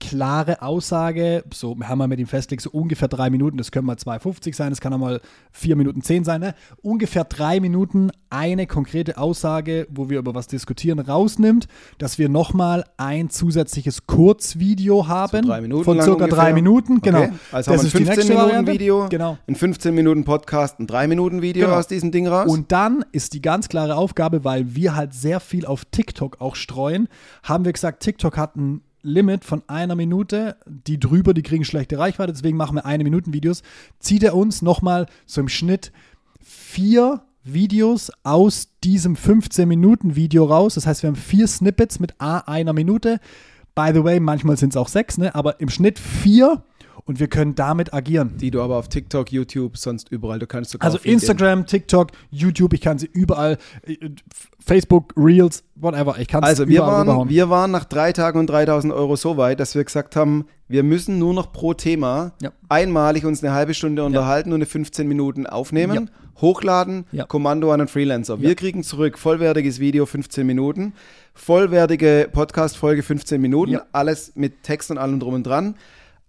klare 0.01 0.61
Aussage, 0.63 1.43
so 1.53 1.75
wir 1.75 1.87
haben 1.87 1.99
mal 1.99 2.07
mit 2.07 2.19
ihm 2.19 2.25
festgelegt, 2.27 2.63
so 2.63 2.71
ungefähr 2.71 3.07
drei 3.07 3.29
Minuten, 3.29 3.57
das 3.57 3.71
können 3.71 3.85
mal 3.85 3.95
2,50 3.95 4.55
sein, 4.55 4.71
das 4.71 4.81
kann 4.81 4.91
auch 4.93 4.97
mal 4.97 5.21
vier 5.51 5.75
Minuten 5.75 6.01
zehn 6.01 6.23
sein, 6.23 6.41
ne? 6.41 6.55
ungefähr 6.81 7.23
drei 7.23 7.59
Minuten 7.59 8.09
eine 8.31 8.65
konkrete 8.65 9.17
Aussage, 9.17 9.87
wo 9.91 10.09
wir 10.09 10.17
über 10.19 10.33
was 10.33 10.47
diskutieren, 10.47 10.99
rausnimmt, 10.99 11.67
dass 11.99 12.17
wir 12.17 12.27
nochmal 12.29 12.83
ein 12.97 13.29
zusätzliches 13.29 14.07
Kurzvideo 14.07 15.07
haben, 15.07 15.45
Drei 15.45 15.61
Minuten 15.61 15.83
von 15.83 16.01
circa 16.01 16.23
ungefähr. 16.25 16.35
drei 16.43 16.53
Minuten, 16.53 17.01
genau. 17.01 17.19
Okay. 17.19 17.31
Also 17.51 17.71
haben 17.71 17.77
wir 17.77 17.81
ein 17.81 17.85
ist 17.85 17.93
die 17.93 17.97
15 18.05 18.15
nächste 18.15 18.33
Minuten 18.33 18.47
Variante. 18.49 18.71
Video, 18.73 19.07
Genau. 19.09 19.37
ein 19.47 19.55
15 19.55 19.93
Minuten 19.95 20.23
Podcast, 20.25 20.79
ein 20.79 20.87
3 20.87 21.07
Minuten 21.07 21.41
Video 21.41 21.67
Genau. 21.67 21.77
aus 21.77 21.87
diesem 21.87 22.11
Ding 22.11 22.27
raus. 22.27 22.49
Und 22.49 22.71
dann 22.71 23.05
ist 23.11 23.33
die 23.33 23.41
ganz 23.41 23.69
klare 23.69 23.95
Aufgabe, 23.95 24.43
weil 24.43 24.75
wir 24.75 24.95
halt 24.95 25.13
sehr 25.13 25.39
viel 25.39 25.65
auf 25.65 25.85
TikTok 25.85 26.41
auch 26.41 26.55
streuen, 26.55 27.07
haben 27.43 27.65
wir 27.65 27.73
gesagt, 27.73 28.01
TikTok 28.01 28.37
hat 28.37 28.55
ein 28.55 28.81
Limit 29.03 29.45
von 29.45 29.63
einer 29.67 29.95
Minute. 29.95 30.57
Die 30.65 30.99
drüber, 30.99 31.33
die 31.33 31.43
kriegen 31.43 31.65
schlechte 31.65 31.97
Reichweite, 31.97 32.33
deswegen 32.33 32.57
machen 32.57 32.75
wir 32.75 32.85
eine 32.85 33.03
Minuten 33.03 33.33
Videos. 33.33 33.63
Zieht 33.99 34.23
er 34.23 34.35
uns 34.35 34.61
nochmal 34.61 35.07
so 35.25 35.41
im 35.41 35.49
Schnitt 35.49 35.91
vier 36.41 37.21
Videos 37.43 38.11
aus 38.23 38.69
diesem 38.83 39.15
15 39.15 39.67
Minuten 39.67 40.15
Video 40.15 40.45
raus. 40.45 40.75
Das 40.75 40.85
heißt, 40.85 41.03
wir 41.03 41.07
haben 41.07 41.15
vier 41.15 41.47
Snippets 41.47 41.99
mit 41.99 42.13
A 42.19 42.39
einer 42.39 42.73
Minute. 42.73 43.19
By 43.73 43.91
the 43.93 44.03
way, 44.03 44.19
manchmal 44.19 44.57
sind 44.57 44.69
es 44.69 44.77
auch 44.77 44.87
sechs, 44.87 45.17
ne? 45.17 45.33
aber 45.33 45.59
im 45.59 45.69
Schnitt 45.69 45.97
vier 45.97 46.63
und 47.05 47.19
wir 47.19 47.27
können 47.27 47.55
damit 47.55 47.93
agieren. 47.93 48.37
die 48.37 48.51
du 48.51 48.61
aber 48.61 48.77
auf 48.77 48.87
TikTok, 48.89 49.31
YouTube, 49.31 49.77
sonst 49.77 50.09
überall, 50.11 50.39
du 50.39 50.47
kannst 50.47 50.71
sogar 50.71 50.85
Also. 50.85 50.99
Instagram, 51.03 51.65
TikTok, 51.65 52.11
YouTube, 52.29 52.73
ich 52.73 52.81
kann 52.81 52.97
sie 52.99 53.09
überall, 53.11 53.57
äh, 53.85 53.95
Facebook, 54.63 55.13
Reels, 55.17 55.63
whatever, 55.75 56.17
ich 56.19 56.27
kann 56.27 56.43
Also 56.43 56.67
wir 56.67 56.77
überall 56.77 56.91
waren, 56.93 57.01
rüberhauen. 57.07 57.29
wir 57.29 57.49
waren 57.49 57.71
nach 57.71 57.85
drei 57.85 58.11
Tagen 58.13 58.39
und 58.39 58.47
3000 58.47 58.93
Euro 58.93 59.15
so 59.15 59.37
weit, 59.37 59.59
dass 59.59 59.73
wir 59.75 59.83
gesagt 59.83 60.15
haben, 60.15 60.45
wir 60.67 60.83
müssen 60.83 61.19
nur 61.19 61.33
noch 61.33 61.51
pro 61.51 61.73
Thema 61.73 62.33
Ja. 62.41 62.51
einmalig 62.69 63.25
uns 63.25 63.43
eine 63.43 63.53
halbe 63.53 63.73
Stunde 63.73 64.03
unterhalten 64.03 64.49
und 64.51 64.55
eine 64.59 64.65
15 64.65 65.07
Minuten 65.07 65.45
aufnehmen, 65.47 66.09
hochladen, 66.39 67.05
Ja. 67.11 67.25
Kommando 67.25 67.71
an 67.73 67.81
einen 67.81 67.87
Freelancer. 67.87 68.39
Wir 68.39 68.49
Ja. 68.49 68.55
kriegen 68.55 68.83
zurück 68.83 69.17
vollwertiges 69.19 69.79
Video 69.79 70.05
15 70.05 70.45
Minuten, 70.47 70.93
vollwertige 71.33 72.29
Podcast-Folge 72.31 73.03
15 73.03 73.41
Minuten, 73.41 73.71
Ja. 73.73 73.85
alles 73.91 74.33
mit 74.35 74.63
Text 74.63 74.91
und 74.91 74.97
allem 74.97 75.19
drum 75.19 75.33
und 75.33 75.43
dran. 75.43 75.75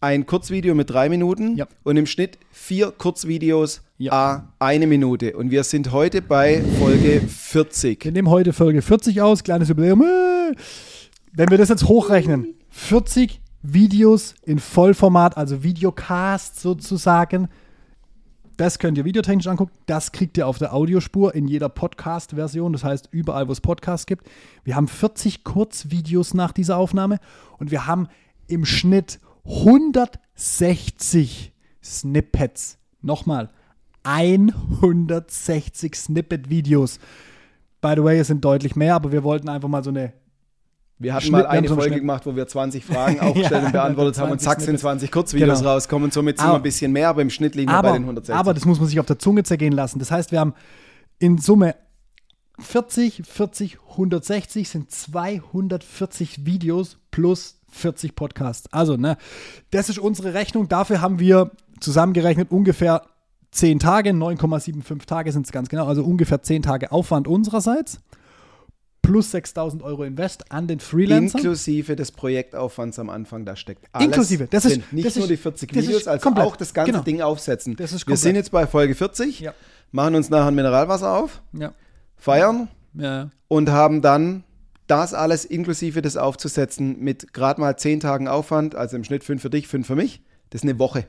Ein 0.02 0.26
Kurzvideo 0.26 0.74
mit 0.74 0.90
drei 0.90 1.08
Minuten 1.08 1.56
Ja. 1.56 1.68
und 1.84 1.96
im 1.96 2.06
Schnitt 2.06 2.36
vier 2.50 2.90
Kurzvideos 2.90 3.82
Ja. 3.98 4.12
a 4.12 4.52
eine 4.58 4.88
Minute. 4.88 5.36
Und 5.36 5.52
wir 5.52 5.62
sind 5.62 5.92
heute 5.92 6.20
bei 6.20 6.60
Folge 6.80 7.20
40. 7.20 8.04
Wir 8.04 8.10
nehmen 8.10 8.28
heute 8.28 8.52
Folge 8.52 8.82
40 8.82 9.22
aus, 9.22 9.44
kleines 9.44 9.68
Jubiläum. 9.68 10.02
Wenn 11.32 11.50
wir 11.50 11.56
das 11.56 11.68
jetzt 11.68 11.84
hochrechnen, 11.86 12.48
40 12.70 13.40
Videos 13.62 14.34
in 14.42 14.58
Vollformat, 14.58 15.36
also 15.36 15.62
Videocast 15.62 16.58
sozusagen, 16.58 17.46
das 18.56 18.80
könnt 18.80 18.98
ihr 18.98 19.04
videotechnisch 19.04 19.46
angucken. 19.46 19.70
Das 19.86 20.10
kriegt 20.10 20.36
ihr 20.36 20.48
auf 20.48 20.58
der 20.58 20.74
Audiospur 20.74 21.32
in 21.36 21.46
jeder 21.46 21.68
Podcast-Version. 21.68 22.72
Das 22.72 22.82
heißt, 22.82 23.08
überall, 23.12 23.46
wo 23.46 23.52
es 23.52 23.60
Podcasts 23.60 24.06
gibt. 24.06 24.26
Wir 24.64 24.74
haben 24.74 24.88
40 24.88 25.44
Kurzvideos 25.44 26.34
nach 26.34 26.50
dieser 26.50 26.76
Aufnahme 26.76 27.20
und 27.58 27.70
wir 27.70 27.86
haben 27.86 28.08
im 28.48 28.64
Schnitt 28.64 29.20
160 29.44 31.52
Snippets. 31.82 32.78
Nochmal, 33.00 33.50
160 34.04 35.94
Snippet-Videos. 35.96 36.98
By 37.80 37.94
the 37.96 38.04
way, 38.04 38.18
es 38.20 38.28
sind 38.28 38.44
deutlich 38.44 38.76
mehr, 38.76 38.94
aber 38.94 39.10
wir 39.12 39.24
wollten 39.24 39.48
einfach 39.48 39.68
mal 39.68 39.82
so 39.82 39.90
eine 39.90 40.12
Wir 40.98 41.14
hatten 41.14 41.22
Schnitt- 41.24 41.32
mal 41.32 41.42
wir 41.42 41.50
eine 41.50 41.66
Folge 41.66 41.82
Schnitt. 41.84 41.98
gemacht, 41.98 42.24
wo 42.26 42.36
wir 42.36 42.46
20 42.46 42.84
Fragen 42.84 43.18
aufgestellt 43.20 43.50
Ja, 43.62 43.66
und 43.66 43.72
beantwortet 43.72 44.18
haben 44.20 44.30
und 44.30 44.40
20 44.40 44.44
zack 44.44 44.58
sind 44.60 44.66
Snippets. 44.78 44.82
20 44.82 45.10
Kurzvideos 45.10 45.58
Genau. 45.58 45.70
rauskommen. 45.72 46.10
Somit 46.12 46.38
sind 46.38 46.46
wir 46.46 46.50
Aber- 46.50 46.58
ein 46.60 46.62
bisschen 46.62 46.92
mehr, 46.92 47.08
aber 47.08 47.22
im 47.22 47.30
Schnitt 47.30 47.56
liegen 47.56 47.70
wir 47.72 47.76
aber, 47.76 47.88
bei 47.90 47.98
den 47.98 48.04
160. 48.04 48.34
aber 48.36 48.54
das 48.54 48.64
muss 48.64 48.78
man 48.78 48.88
sich 48.88 49.00
auf 49.00 49.06
der 49.06 49.18
Zunge 49.18 49.42
zergehen 49.42 49.72
lassen. 49.72 49.98
Das 49.98 50.12
heißt, 50.12 50.30
wir 50.30 50.38
haben 50.38 50.54
in 51.18 51.38
Summe 51.38 51.74
40, 52.62 53.22
40, 53.26 53.78
160 53.90 54.68
sind 54.68 54.90
240 54.90 56.46
Videos 56.46 56.98
plus 57.10 57.58
40 57.70 58.14
Podcasts. 58.14 58.72
Also, 58.72 58.96
ne, 58.96 59.16
das 59.70 59.88
ist 59.88 59.98
unsere 59.98 60.34
Rechnung. 60.34 60.68
Dafür 60.68 61.00
haben 61.00 61.18
wir 61.18 61.50
zusammengerechnet 61.80 62.50
ungefähr 62.50 63.02
10 63.52 63.78
Tage, 63.80 64.10
9,75 64.10 65.06
Tage 65.06 65.32
sind 65.32 65.46
es 65.46 65.52
ganz 65.52 65.68
genau, 65.68 65.86
also 65.86 66.02
ungefähr 66.04 66.42
10 66.42 66.62
Tage 66.62 66.90
Aufwand 66.92 67.28
unsererseits 67.28 68.00
plus 69.02 69.32
6000 69.32 69.82
Euro 69.82 70.04
Invest 70.04 70.52
an 70.52 70.68
den 70.68 70.78
Freelancer. 70.80 71.38
Inklusive 71.38 71.96
des 71.96 72.12
Projektaufwands 72.12 72.98
am 73.00 73.10
Anfang, 73.10 73.44
da 73.44 73.56
steckt 73.56 73.86
alles 73.92 74.06
Inklusive, 74.06 74.46
das 74.48 74.64
ist- 74.64 74.76
drin. 74.76 74.84
Nicht 74.92 75.06
das 75.06 75.16
nur 75.16 75.24
ist- 75.24 75.30
die 75.30 75.36
40 75.36 75.72
das 75.72 75.82
ist 75.82 75.88
Videos, 75.88 76.06
als 76.06 76.22
komplett. 76.22 76.46
auch 76.46 76.56
das 76.56 76.72
ganze 76.72 76.92
Genau. 76.92 77.04
Ding 77.04 77.20
aufsetzen. 77.20 77.74
Das 77.76 77.92
ist 77.92 78.06
wir 78.06 78.16
sind 78.16 78.28
komplett. 78.30 78.36
jetzt 78.36 78.52
bei 78.52 78.66
Folge 78.66 78.94
40, 78.94 79.40
Ja. 79.40 79.54
machen 79.90 80.14
uns 80.14 80.30
nachher 80.30 80.46
ein 80.46 80.54
Mineralwasser 80.54 81.12
auf, 81.12 81.42
Ja. 81.52 81.72
Feiern 82.22 82.68
Ja. 82.94 83.30
und 83.48 83.70
haben 83.70 84.00
dann 84.02 84.44
das 84.86 85.14
alles 85.14 85.44
inklusive 85.44 86.02
des 86.02 86.16
aufzusetzen 86.16 86.98
mit 87.00 87.32
gerade 87.32 87.60
mal 87.60 87.76
10 87.76 88.00
Tagen 88.00 88.28
Aufwand, 88.28 88.74
also 88.74 88.96
im 88.96 89.04
Schnitt 89.04 89.24
5 89.24 89.40
für 89.42 89.50
dich, 89.50 89.66
5 89.68 89.86
für 89.86 89.96
mich. 89.96 90.22
Das 90.50 90.62
ist 90.62 90.68
eine 90.68 90.78
Woche. 90.78 91.06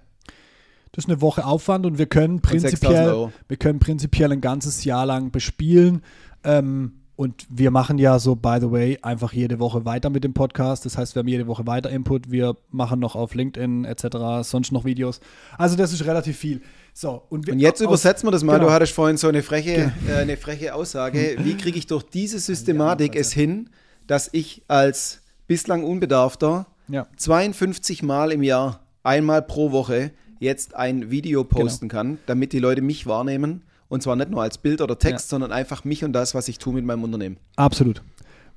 Das 0.91 1.05
ist 1.05 1.09
eine 1.09 1.21
Woche 1.21 1.45
Aufwand 1.45 1.85
und 1.85 1.97
wir 1.97 2.05
können 2.05 2.37
6000 2.37 2.61
prinzipiell, 2.71 3.29
wir 3.47 3.57
können 3.57 3.79
prinzipiell 3.79 4.31
ein 4.31 4.41
ganzes 4.41 4.83
Jahr 4.85 5.05
lang 5.05 5.31
bespielen. 5.31 6.01
Ähm, 6.43 6.93
und 7.15 7.45
wir 7.49 7.69
machen 7.71 7.99
ja 7.99 8.17
so, 8.17 8.35
by 8.35 8.57
the 8.59 8.71
way, 8.71 8.97
einfach 9.03 9.33
jede 9.33 9.59
Woche 9.59 9.85
weiter 9.85 10.09
mit 10.09 10.23
dem 10.23 10.33
Podcast. 10.33 10.85
Das 10.85 10.97
heißt, 10.97 11.15
wir 11.15 11.19
haben 11.19 11.27
jede 11.27 11.45
Woche 11.45 11.67
weiter 11.67 11.89
Input. 11.91 12.31
Wir 12.31 12.57
machen 12.71 12.99
noch 12.99 13.15
auf 13.15 13.35
LinkedIn 13.35 13.85
etc. 13.85 14.07
sonst 14.41 14.71
noch 14.71 14.83
Videos. 14.83 15.19
Also 15.57 15.75
das 15.75 15.93
ist 15.93 16.05
relativ 16.05 16.37
viel. 16.37 16.61
So, 16.93 17.23
und, 17.29 17.47
wir, 17.47 17.53
Und 17.53 17.59
jetzt 17.59 17.81
aus- 17.81 17.87
übersetzen 17.87 18.27
wir 18.27 18.31
das 18.31 18.43
mal. 18.43 18.53
genau. 18.53 18.65
Du 18.67 18.71
hattest 18.71 18.93
vorhin 18.93 19.17
so 19.17 19.27
eine 19.27 19.41
freche, 19.43 19.91
äh, 20.07 20.13
eine 20.15 20.37
freche 20.37 20.75
Aussage. 20.75 21.35
Wie 21.39 21.57
kriege 21.57 21.77
ich 21.77 21.87
durch 21.87 22.03
diese 22.03 22.39
Systematik 22.39 23.15
es 23.15 23.31
hin, 23.33 23.69
dass 24.07 24.29
ich 24.31 24.63
als 24.67 25.21
bislang 25.47 25.83
Unbedarfter 25.83 26.67
Ja. 26.87 27.07
52 27.17 28.03
Mal 28.03 28.31
im 28.31 28.43
Jahr, 28.43 28.81
einmal 29.03 29.41
pro 29.41 29.71
Woche, 29.71 30.11
jetzt 30.39 30.75
ein 30.75 31.09
Video 31.09 31.43
posten 31.43 31.87
kann, 31.87 32.19
damit 32.25 32.53
die 32.53 32.59
Leute 32.59 32.81
mich 32.81 33.07
wahrnehmen. 33.07 33.63
Und 33.89 34.01
zwar 34.01 34.15
nicht 34.15 34.29
nur 34.31 34.41
als 34.41 34.57
Bild 34.57 34.81
oder 34.81 34.97
Text, 34.97 35.29
sondern 35.29 35.51
einfach 35.51 35.83
mich 35.83 36.03
und 36.03 36.13
das, 36.13 36.33
was 36.33 36.47
ich 36.47 36.57
tue 36.57 36.73
mit 36.73 36.83
meinem 36.85 37.03
Unternehmen. 37.03 37.37
Absolut. 37.55 38.01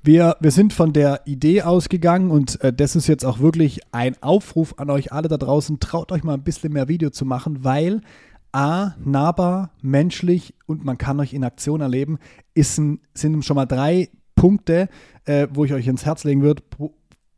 Wir, 0.03 0.37
wir 0.41 0.51
sind 0.53 0.73
von 0.73 0.93
der 0.93 1.23
Idee 1.27 1.63
ausgegangen 1.63 2.31
und 2.31 2.61
äh, 2.63 2.73
das 2.73 2.95
ist 2.95 3.07
jetzt 3.09 3.25
auch 3.25 3.41
wirklich 3.41 3.81
ein 3.93 4.21
Aufruf 4.23 4.75
an 4.79 4.91
euch 4.91 5.13
alle 5.13 5.29
da 5.29 5.37
draußen. 5.37 5.81
Traut 5.81 6.13
euch 6.13 6.23
mal 6.23 6.35
ein 6.35 6.45
bisschen 6.45 6.73
mehr 6.73 6.89
Video 6.89 7.11
zu 7.11 7.25
machen, 7.25 7.65
weil 7.65 8.03
A, 8.53 8.95
nahbar, 9.05 9.71
menschlich 9.83 10.55
und 10.67 10.85
man 10.85 10.97
kann 10.97 11.21
euch 11.21 11.35
in 11.35 11.45
Aktion 11.45 11.81
erleben, 11.81 12.19
ist 12.55 12.79
ein, 12.79 13.01
sind 13.13 13.45
schon 13.45 13.57
mal 13.57 13.67
drei 13.67 14.09
Punkte, 14.35 14.89
äh, 15.25 15.49
wo 15.53 15.65
ich 15.65 15.75
euch 15.75 15.87
ins 15.87 16.07
Herz 16.07 16.25
legen 16.25 16.43
würde. 16.43 16.63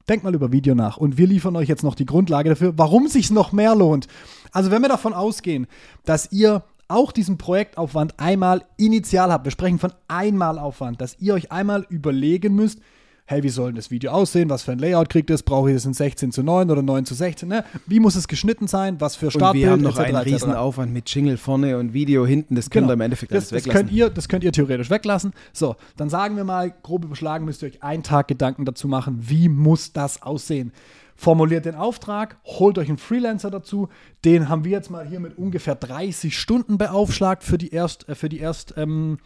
Denkt 0.08 0.24
mal 0.24 0.34
über 0.34 0.52
Video 0.52 0.74
nach 0.74 0.96
und 0.96 1.18
wir 1.18 1.26
liefern 1.26 1.56
euch 1.56 1.68
jetzt 1.68 1.82
noch 1.82 1.94
die 1.94 2.06
Grundlage 2.06 2.50
dafür, 2.50 2.74
warum 2.76 3.08
sich 3.08 3.30
noch 3.30 3.52
mehr 3.52 3.74
lohnt. 3.74 4.06
Also 4.52 4.70
wenn 4.70 4.82
wir 4.82 4.88
davon 4.88 5.12
ausgehen, 5.12 5.66
dass 6.04 6.30
ihr 6.32 6.62
auch 6.88 7.12
diesen 7.12 7.38
Projektaufwand 7.38 8.14
einmal 8.18 8.64
initial 8.76 9.30
habt, 9.30 9.44
wir 9.44 9.52
sprechen 9.52 9.78
von 9.78 9.92
Einmalaufwand, 10.08 11.00
dass 11.00 11.16
ihr 11.20 11.34
euch 11.34 11.52
einmal 11.52 11.86
überlegen 11.90 12.54
müsst, 12.54 12.80
hey, 13.26 13.42
wie 13.42 13.50
soll 13.50 13.66
denn 13.66 13.76
das 13.76 13.90
Video 13.90 14.10
aussehen, 14.10 14.48
was 14.48 14.62
für 14.62 14.72
ein 14.72 14.78
Layout 14.78 15.10
kriegt 15.10 15.28
es, 15.28 15.42
brauche 15.42 15.68
ich 15.68 15.76
das 15.76 15.84
in 15.84 15.92
16 15.92 16.32
zu 16.32 16.42
9 16.42 16.70
oder 16.70 16.80
9 16.80 17.04
zu 17.04 17.12
16, 17.14 17.46
ne? 17.46 17.62
wie 17.86 18.00
muss 18.00 18.14
es 18.16 18.26
geschnitten 18.26 18.66
sein, 18.68 19.02
was 19.02 19.16
für 19.16 19.26
Und 19.26 19.32
Startbild, 19.32 19.64
wir 19.66 19.70
haben 19.72 19.82
noch 19.82 19.98
etc., 19.98 20.08
einen 20.14 20.16
riesen 20.16 20.54
Aufwand 20.54 20.94
mit 20.94 21.10
Jingle 21.14 21.36
vorne 21.36 21.76
und 21.76 21.92
Video 21.92 22.24
hinten. 22.26 22.54
Das 22.54 22.70
könnt 22.70 22.84
Genau. 22.84 22.92
ihr 22.92 22.94
im 22.94 23.00
Endeffekt 23.02 23.32
das, 23.32 23.52
alles 23.52 23.64
das, 23.64 23.64
könnt 23.64 23.90
weglassen. 23.90 23.96
ihr, 23.98 24.08
das 24.10 24.28
könnt 24.30 24.44
ihr 24.44 24.52
theoretisch 24.52 24.88
weglassen. 24.88 25.32
So, 25.52 25.76
dann 25.98 26.08
sagen 26.08 26.36
wir 26.36 26.44
mal, 26.44 26.72
grob 26.82 27.04
überschlagen, 27.04 27.44
müsst 27.44 27.62
ihr 27.62 27.68
euch 27.68 27.82
einen 27.82 28.02
Tag 28.02 28.28
Gedanken 28.28 28.64
dazu 28.64 28.88
machen, 28.88 29.18
wie 29.20 29.50
muss 29.50 29.92
das 29.92 30.22
aussehen. 30.22 30.72
Formuliert 31.20 31.64
den 31.64 31.74
Auftrag, 31.74 32.36
holt 32.44 32.78
euch 32.78 32.88
einen 32.88 32.96
Freelancer 32.96 33.50
dazu. 33.50 33.88
Den 34.24 34.48
haben 34.48 34.62
wir 34.62 34.70
jetzt 34.70 34.88
mal 34.88 35.04
hier 35.04 35.18
mit 35.18 35.36
ungefähr 35.36 35.74
30 35.74 36.38
Stunden 36.38 36.78
beaufschlagt 36.78 37.42
für 37.42 37.58
die 37.58 37.70
Erst, 37.70 38.08
äh, 38.08 38.14
für 38.14 38.28
die 38.28 38.38
Erst 38.38 38.74
ähm. 38.76 39.18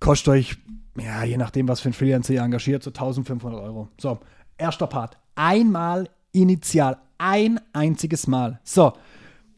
Kostet 0.00 0.28
euch, 0.28 0.56
ja, 0.98 1.22
je 1.22 1.36
nachdem, 1.36 1.68
was 1.68 1.80
für 1.80 1.90
ein 1.90 1.92
Freelancer 1.92 2.34
ihr 2.34 2.42
engagiert, 2.42 2.82
so 2.82 2.90
1500 2.90 3.60
Euro. 3.60 3.88
So, 4.00 4.18
erster 4.58 4.88
Part. 4.88 5.16
Einmal 5.36 6.08
initial. 6.32 6.98
Ein 7.18 7.60
einziges 7.72 8.26
Mal. 8.26 8.58
So, 8.64 8.94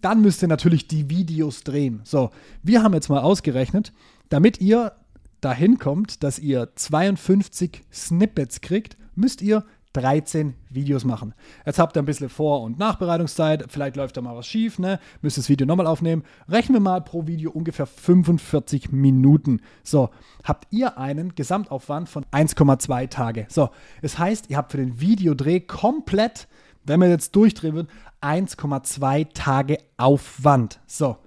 dann 0.03 0.21
müsst 0.21 0.43
ihr 0.43 0.49
natürlich 0.49 0.87
die 0.87 1.09
Videos 1.09 1.65
drehen. 1.65 2.03
So, 2.05 2.31
wir 2.63 2.83
haben 2.83 2.93
jetzt 2.93 3.09
mal 3.09 3.21
ausgerechnet, 3.21 3.95
damit 4.29 4.61
ihr 4.61 4.93
dahin 5.41 5.79
kommt, 5.79 6.23
dass 6.23 6.39
ihr 6.39 6.69
52 6.75 7.85
Snippets 7.91 8.61
kriegt, 8.61 8.99
müsst 9.15 9.41
ihr 9.41 9.65
13 9.93 10.55
Videos 10.71 11.05
machen. 11.05 11.35
Jetzt 11.67 11.79
habt 11.79 11.97
ihr 11.97 12.03
ein 12.03 12.07
bisschen 12.07 12.29
Vor- 12.29 12.63
und 12.63 12.79
Nachbereitungszeit, 12.79 13.67
vielleicht 13.69 13.97
läuft 13.97 14.17
da 14.17 14.21
mal 14.21 14.37
was 14.37 14.47
schief, 14.47 14.79
ne? 14.79 15.01
Müsst 15.23 15.39
das 15.39 15.49
Video 15.49 15.67
nochmal 15.67 15.87
aufnehmen. 15.87 16.25
Rechnen 16.49 16.77
wir 16.77 16.81
mal 16.81 17.01
pro 17.01 17.27
Video 17.27 17.51
ungefähr 17.51 17.87
45 17.87 18.93
Minuten. 18.93 19.61
So, 19.83 20.11
habt 20.45 20.67
ihr 20.71 20.99
einen 20.99 21.35
Gesamtaufwand 21.35 22.09
von 22.09 22.25
1,2 22.27 23.09
Tage. 23.09 23.47
So, 23.49 23.71
es 24.03 24.19
heißt, 24.19 24.51
ihr 24.51 24.57
habt 24.57 24.73
für 24.73 24.79
den 24.79 25.01
Videodreh 25.01 25.61
komplett 25.61 26.49
wenn 26.89 27.01
man 27.01 27.11
jetzt 27.11 27.37
durchdrehen 27.37 27.75
wird, 27.75 27.91
1,2 28.23 29.29
Tage 29.35 29.79
Aufwand. 29.97 30.81
So. 30.87 31.19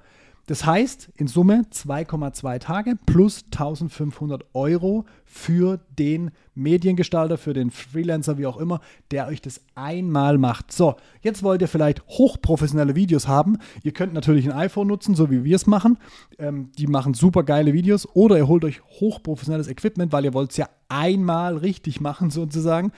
Das 0.51 0.65
heißt, 0.65 1.12
in 1.15 1.27
Summe 1.27 1.63
2,2 1.72 2.60
Tage 2.60 2.98
plus 3.05 3.46
1500 3.53 4.43
Euro 4.53 5.05
für 5.24 5.79
den 5.98 6.31
Mediengestalter, 6.55 7.38
für 7.38 7.53
den 7.53 7.72
Freelancer, 7.72 8.38
wie 8.38 8.46
auch 8.46 8.58
immer, 8.58 8.81
der 9.12 9.27
euch 9.27 9.41
das 9.41 9.62
einmal 9.75 10.38
macht. 10.38 10.74
So, 10.74 10.98
jetzt 11.22 11.41
wollt 11.41 11.62
ihr 11.62 11.70
vielleicht 11.70 12.05
hochprofessionelle 12.05 12.98
Videos 12.98 13.29
haben. 13.29 13.60
Ihr 13.81 13.93
könnt 13.93 14.12
natürlich 14.12 14.46
ein 14.46 14.51
iPhone 14.51 14.88
nutzen, 14.88 15.15
so 15.15 15.31
wie 15.31 15.46
wir 15.46 15.55
es 15.55 15.67
machen. 15.67 15.98
Ähm, 16.38 16.74
die 16.77 16.88
machen 16.88 17.13
super 17.13 17.43
geile 17.43 17.72
Videos. 17.72 18.05
Oder 18.13 18.38
ihr 18.38 18.50
holt 18.50 18.65
euch 18.65 18.81
hochprofessionelles 19.00 19.70
Equipment, 19.70 20.12
weil 20.12 20.25
ihr 20.25 20.34
wollt 20.34 20.51
es 20.51 20.58
ja 20.58 20.67
einmal 20.89 21.55
richtig 21.55 22.01
machen, 22.01 22.29
sozusagen. 22.29 22.91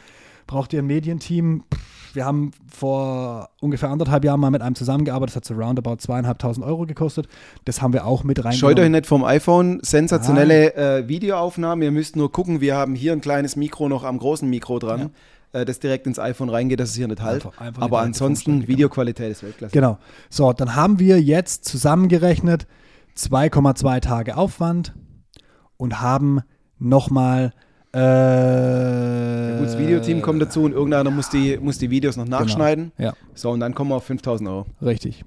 Braucht 0.48 0.74
ihr 0.74 0.80
ein 0.82 0.88
Medienteam? 0.88 1.64
Wir 2.14 2.26
haben 2.26 2.52
vor 2.72 3.50
ungefähr 3.60 3.90
anderthalb 3.90 4.24
Jahren 4.24 4.40
mal 4.40 4.52
mit 4.52 4.62
einem 4.62 4.76
zusammengearbeitet, 4.76 5.36
das 5.36 5.38
hat 5.38 5.46
so 5.46 5.56
roundabout 5.56 5.96
zweieinhalbtausend 5.98 6.64
Euro 6.64 6.86
gekostet. 6.86 7.28
Das 7.66 7.82
haben 7.82 7.92
wir 7.92 8.06
auch 8.06 8.24
mit 8.24 8.38
Scheut 8.38 8.46
euch 8.54 8.62
reingenommen. 8.64 8.92
nicht 8.92 9.08
vom 9.08 9.24
iPhone, 9.24 9.80
sensationelle 9.82 10.76
äh, 10.76 11.08
Videoaufnahmen. 11.08 11.82
Ihr 11.82 11.90
müsst 11.92 12.16
nur 12.16 12.32
gucken, 12.32 12.62
wir 12.62 12.76
haben 12.76 12.94
hier 12.94 13.14
ein 13.14 13.22
kleines 13.22 13.56
Mikro 13.56 13.90
noch 13.90 14.04
am 14.04 14.20
großen 14.20 14.48
Mikro 14.48 14.78
dran, 14.78 15.10
äh, 15.54 15.66
das 15.66 15.80
direkt 15.80 16.06
ins 16.06 16.20
iPhone 16.20 16.50
reingeht, 16.50 16.80
dass 16.80 16.90
es 16.90 16.96
hier 16.96 17.08
nicht 17.08 17.20
halt. 17.22 17.46
Einfach- 17.46 17.60
einfach 17.60 17.82
Aber 17.82 18.02
ansonsten. 18.02 18.68
Videoqualität 18.68 19.32
ist 19.32 19.42
Weltklasse. 19.42 19.74
Genau. 19.74 19.98
So, 20.30 20.54
dann 20.54 20.76
haben 20.76 21.00
wir 21.00 21.20
jetzt 21.20 21.66
zusammengerechnet 21.66 22.68
2,2 23.18 24.02
Tage 24.02 24.38
Aufwand 24.38 24.94
und 25.78 26.00
haben 26.00 26.42
nochmal. 26.78 27.54
Äh, 27.94 29.58
Gut, 29.58 29.68
das 29.68 29.78
Videoteam 29.78 30.22
kommt 30.22 30.42
dazu 30.42 30.64
und 30.64 30.74
irgendeiner 30.74 31.12
muss 31.12 31.30
die, 31.30 31.58
muss 31.58 31.78
die 31.78 31.90
Videos 31.90 32.18
noch 32.18 32.26
nachschneiden. 32.28 32.92
Ja, 32.98 33.14
So, 33.36 33.52
und 33.52 33.60
dann 33.60 33.74
kommen 33.76 33.92
wir 33.92 33.96
auf 33.96 34.04
5000 34.06 34.50
Euro. 34.50 34.66
richtig. 34.82 35.24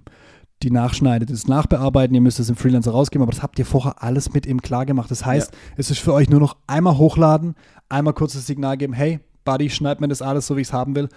Die 0.62 0.70
nachschneidet, 0.70 1.28
das 1.30 1.46
Nachbearbeiten, 1.46 2.14
ihr 2.14 2.22
müsst 2.22 2.40
es 2.40 2.48
im 2.48 2.56
Freelancer 2.56 2.90
rausgeben, 2.90 3.22
aber 3.22 3.30
das 3.30 3.42
habt 3.42 3.58
ihr 3.58 3.66
vorher 3.66 4.02
alles 4.02 4.32
mit 4.32 4.46
ihm 4.46 4.62
klar 4.62 4.86
gemacht. 4.86 5.10
Das 5.10 5.26
heißt, 5.26 5.52
es 5.76 5.90
ist 5.90 5.98
für 6.00 6.14
euch 6.14 6.30
nur 6.30 6.40
noch 6.40 6.56
einmal 6.66 6.96
hochladen, 6.96 7.54
einmal 7.90 8.14
kurzes 8.14 8.46
Signal 8.46 8.78
geben, 8.78 8.94
hey, 8.94 9.20
Buddy, 9.44 9.68
schneid 9.68 10.00
mir 10.00 10.08
das 10.08 10.22
alles 10.22 10.46
so, 10.46 10.56
wie 10.56 10.62
ich 10.62 10.68
es 10.68 10.72
haben 10.72 10.96
will. 10.96 11.08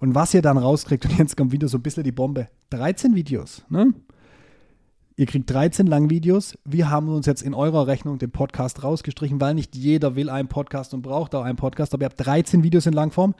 Und 0.00 0.14
was 0.14 0.32
ihr 0.32 0.40
dann 0.40 0.56
rauskriegt, 0.56 1.04
und 1.10 1.18
jetzt 1.18 1.36
kommt 1.36 1.52
wieder 1.52 1.68
so 1.68 1.76
ein 1.76 1.82
bisschen 1.82 2.04
die 2.04 2.12
Bombe, 2.12 2.48
13 2.70 3.14
Videos, 3.14 3.62
ne? 3.68 3.92
Ihr 5.18 5.24
kriegt 5.24 5.50
13 5.50 5.86
Langvideos. 5.86 6.58
Wir 6.66 6.90
haben 6.90 7.08
uns 7.08 7.24
jetzt 7.24 7.40
in 7.40 7.54
eurer 7.54 7.86
Rechnung 7.86 8.18
den 8.18 8.30
Podcast 8.30 8.84
rausgestrichen, 8.84 9.40
weil 9.40 9.54
nicht 9.54 9.74
jeder 9.74 10.14
will 10.14 10.28
einen 10.28 10.48
Podcast 10.48 10.92
und 10.92 11.00
braucht 11.00 11.34
auch 11.34 11.42
einen 11.42 11.56
Podcast. 11.56 11.94
Aber 11.94 12.02
ihr 12.02 12.10
habt 12.10 12.20
13 12.26 12.62
Videos 12.62 12.84
in 12.84 12.92
Langform. 12.92 13.34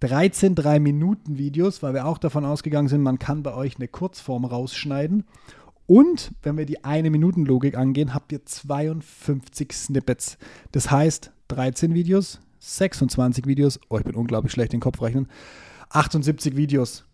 13 0.00 0.54
3-Minuten-Videos, 0.54 1.82
weil 1.82 1.94
wir 1.94 2.04
auch 2.04 2.18
davon 2.18 2.44
ausgegangen 2.44 2.88
sind, 2.88 3.00
man 3.00 3.18
kann 3.18 3.42
bei 3.42 3.54
euch 3.54 3.76
eine 3.76 3.88
Kurzform 3.88 4.44
rausschneiden. 4.44 5.24
Und 5.86 6.32
wenn 6.42 6.58
wir 6.58 6.66
die 6.66 6.84
eine 6.84 7.08
Minuten 7.08 7.46
Logik 7.46 7.78
angehen, 7.78 8.12
habt 8.12 8.30
ihr 8.30 8.44
52 8.44 9.72
Snippets. 9.72 10.36
Das 10.72 10.90
heißt 10.90 11.32
13 11.48 11.94
Videos, 11.94 12.40
26 12.58 13.46
Videos, 13.46 13.80
oh, 13.88 13.96
ich 13.96 14.04
bin 14.04 14.16
unglaublich 14.16 14.52
schlecht 14.52 14.74
den 14.74 14.80
Kopf 14.80 15.00
rechnen, 15.00 15.28
78 15.88 16.56
Videos 16.56 17.06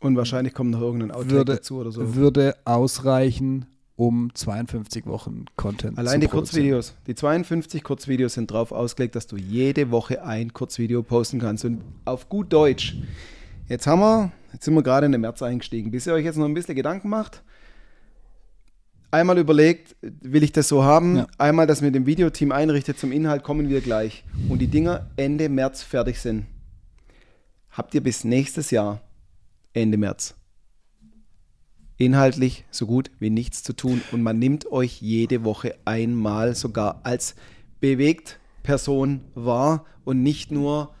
Und 0.00 0.16
wahrscheinlich 0.16 0.54
kommt 0.54 0.70
noch 0.72 0.80
irgendein 0.80 1.10
Outtake 1.10 1.30
würde, 1.30 1.54
dazu 1.56 1.78
oder 1.78 1.90
so. 1.90 2.14
würde 2.14 2.54
ausreichen, 2.64 3.66
um 3.96 4.30
52 4.34 5.06
Wochen 5.06 5.46
Content 5.56 5.98
Allein 5.98 6.14
zu 6.14 6.20
die. 6.20 6.26
Kurzvideos. 6.28 6.94
Die 7.06 7.14
52 7.14 7.82
Kurzvideos 7.82 8.34
sind 8.34 8.50
drauf 8.50 8.72
ausgelegt, 8.72 9.16
dass 9.16 9.26
du 9.26 9.36
jede 9.36 9.90
Woche 9.90 10.22
ein 10.22 10.52
Kurzvideo 10.52 11.02
posten 11.02 11.38
kannst. 11.38 11.64
Und 11.64 11.80
auf 12.04 12.28
gut 12.28 12.52
Deutsch. 12.52 12.96
Jetzt 13.68 13.86
haben 13.86 14.00
wir, 14.00 14.32
jetzt 14.52 14.64
sind 14.64 14.74
wir 14.74 14.82
gerade 14.82 15.06
in 15.06 15.12
den 15.12 15.22
März 15.22 15.42
eingestiegen. 15.42 15.90
Bis 15.90 16.06
ihr 16.06 16.12
euch 16.12 16.24
jetzt 16.24 16.36
noch 16.36 16.44
ein 16.44 16.54
bisschen 16.54 16.76
Gedanken 16.76 17.08
macht, 17.08 17.42
einmal 19.10 19.38
überlegt, 19.38 19.96
will 20.02 20.42
ich 20.42 20.52
das 20.52 20.68
so 20.68 20.84
haben? 20.84 21.16
Ja. 21.16 21.26
Einmal 21.38 21.66
das 21.66 21.80
mit 21.80 21.94
dem 21.94 22.06
Videoteam 22.06 22.52
einrichtet, 22.52 22.98
zum 22.98 23.12
Inhalt 23.12 23.42
kommen 23.42 23.68
wir 23.68 23.80
gleich. 23.80 24.24
Und 24.48 24.60
die 24.60 24.68
Dinger 24.68 25.06
Ende 25.16 25.48
März 25.48 25.82
fertig 25.82 26.18
sind. 26.18 26.46
Habt 27.70 27.94
ihr 27.94 28.02
bis 28.02 28.24
nächstes 28.24 28.70
Jahr, 28.70 29.00
Ende 29.76 29.98
März, 29.98 30.34
inhaltlich 31.98 32.64
so 32.70 32.86
gut 32.86 33.10
wie 33.18 33.28
nichts 33.28 33.62
zu 33.62 33.74
tun 33.74 34.00
und 34.10 34.22
man 34.22 34.38
nimmt 34.38 34.72
euch 34.72 35.02
jede 35.02 35.44
Woche 35.44 35.76
einmal 35.84 36.54
sogar 36.54 37.00
als 37.04 37.34
bewegt 37.78 38.38
Person 38.62 39.20
wahr 39.34 39.84
und 40.04 40.22
nicht 40.22 40.50
nur 40.50 40.94